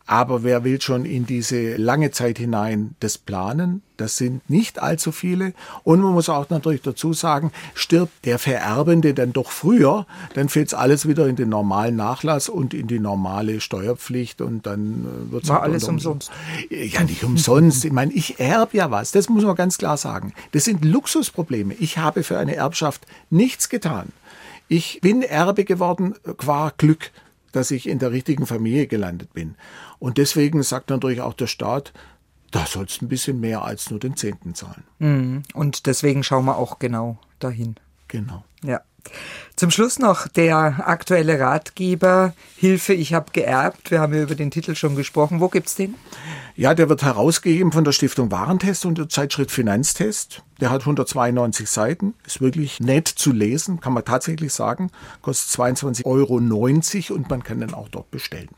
Aber 0.09 0.43
wer 0.43 0.65
will 0.65 0.81
schon 0.81 1.05
in 1.05 1.27
diese 1.27 1.77
lange 1.77 2.11
Zeit 2.11 2.39
hinein 2.39 2.95
das 3.01 3.19
planen? 3.19 3.83
Das 3.99 4.17
sind 4.17 4.49
nicht 4.49 4.81
allzu 4.81 5.13
viele. 5.13 5.53
Und 5.85 6.01
man 6.01 6.15
muss 6.15 6.31
auch 6.31 6.49
natürlich 6.49 6.81
dazu 6.81 7.13
sagen, 7.13 7.53
stirbt 7.75 8.25
der 8.25 8.39
Vererbende 8.39 9.13
dann 9.13 9.35
doch 9.35 9.51
früher, 9.51 10.07
dann 10.33 10.49
fällt 10.49 10.73
alles 10.73 11.07
wieder 11.07 11.27
in 11.27 11.37
den 11.37 11.51
normalen 11.51 11.97
Nachlass 11.97 12.49
und 12.49 12.73
in 12.73 12.87
die 12.87 13.01
normale 13.01 13.61
Steuerpflicht 13.61 14.41
und 14.41 14.65
dann 14.65 15.05
äh, 15.29 15.33
wird 15.33 15.45
es 15.45 15.51
War 15.51 15.63
alles 15.63 15.87
umsonst. 15.87 16.31
Ja, 16.71 17.03
nicht 17.03 17.23
umsonst. 17.23 17.85
Ich 17.85 17.93
meine, 17.93 18.15
ich 18.15 18.41
erbe 18.41 18.79
ja 18.79 18.91
was. 18.91 19.13
Das 19.13 19.29
muss 19.29 19.45
man 19.45 19.57
ganz 19.57 19.77
klar 19.77 19.99
sagen. 19.99 20.33
Das 20.53 20.65
sind 20.65 20.87
Luxusprobleme. 20.87 21.75
Ich 21.75 21.99
habe 21.99 22.23
für 22.23 22.39
eine 22.39 22.57
Erbschaft 22.57 23.07
nichts 23.29 23.69
getan. 23.69 24.09
Ich 24.69 25.03
bin 25.03 25.21
Erbe 25.21 25.67
geworden 25.67 26.15
qua 26.39 26.73
Glück 26.79 27.11
dass 27.53 27.71
ich 27.71 27.89
in 27.89 27.99
der 27.99 28.13
richtigen 28.13 28.47
Familie 28.47 28.87
gelandet 28.87 29.33
bin. 29.33 29.57
Und 29.99 30.19
deswegen 30.19 30.63
sagt 30.63 30.91
natürlich 30.91 31.21
auch 31.21 31.35
der 31.35 31.47
Staat, 31.47 31.93
da 32.51 32.67
sollst 32.67 33.01
du 33.01 33.05
ein 33.05 33.09
bisschen 33.09 33.41
mehr 33.41 33.63
als 33.63 33.91
nur 33.91 34.01
den 34.01 34.17
Zehnten 34.17 34.55
zahlen. 34.55 34.85
Mhm. 34.99 35.43
Und 35.55 35.87
deswegen 35.87 36.23
schauen 36.23 36.47
wir 36.47 36.57
auch 36.57 36.79
genau 36.79 37.19
dahin. 37.39 37.77
Genau. 38.09 38.45
Ja. 38.63 38.81
Zum 39.57 39.73
Schluss 39.73 39.99
noch 39.99 40.29
der 40.29 40.89
aktuelle 40.89 41.41
Ratgeber 41.41 42.33
Hilfe, 42.57 42.95
ich 42.95 43.13
habe 43.13 43.33
geerbt. 43.33 43.91
Wir 43.91 44.01
haben 44.01 44.15
ja 44.15 44.23
über 44.23 44.37
den 44.37 44.53
Titel 44.53 44.77
schon 44.77 44.95
gesprochen. 44.95 45.41
Wo 45.41 45.49
gibt's 45.49 45.75
den? 45.75 45.97
Ja, 46.55 46.75
der 46.75 46.89
wird 46.89 47.03
herausgegeben 47.03 47.73
von 47.73 47.83
der 47.83 47.93
Stiftung 47.93 48.31
Warentest 48.31 48.87
und 48.87 48.99
der 48.99 49.09
Zeitschrift 49.09 49.51
Finanztest. 49.51 50.43
Der 50.61 50.71
hat 50.71 50.83
192 50.83 51.69
Seiten, 51.69 52.15
ist 52.25 52.41
wirklich 52.41 52.79
nett 52.81 53.09
zu 53.09 53.33
lesen, 53.33 53.81
kann 53.81 53.93
man 53.93 54.05
tatsächlich 54.05 54.53
sagen. 54.53 54.91
Kostet 55.23 55.61
22,90 55.61 56.05
Euro 56.05 56.35
und 57.15 57.31
man 57.31 57.43
kann 57.43 57.61
den 57.61 57.75
auch 57.75 57.89
dort 57.89 58.11
bestellen. 58.11 58.51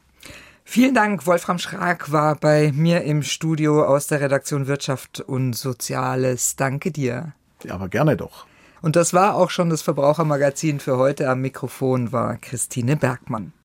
Vielen 0.65 0.95
Dank. 0.95 1.27
Wolfram 1.27 1.59
Schrag 1.59 2.13
war 2.13 2.37
bei 2.37 2.73
mir 2.73 3.03
im 3.03 3.23
Studio 3.23 3.85
aus 3.85 4.07
der 4.07 4.21
Redaktion 4.21 4.67
Wirtschaft 4.67 5.21
und 5.21 5.55
Soziales. 5.55 6.57
Danke 6.57 6.93
dir. 6.93 7.33
Ja, 7.65 7.75
aber 7.75 7.89
gerne 7.89 8.17
doch. 8.17 8.47
Und 8.83 8.97
das 8.97 9.13
war 9.13 9.35
auch 9.35 9.51
schon 9.51 9.71
das 9.71 9.83
Verbrauchermagazin 9.83 10.81
für 10.81 10.97
heute. 10.97 11.29
Am 11.29 11.41
Mikrofon 11.41 12.13
war 12.13 12.37
Christine 12.37 12.97
Bergmann. 12.97 13.53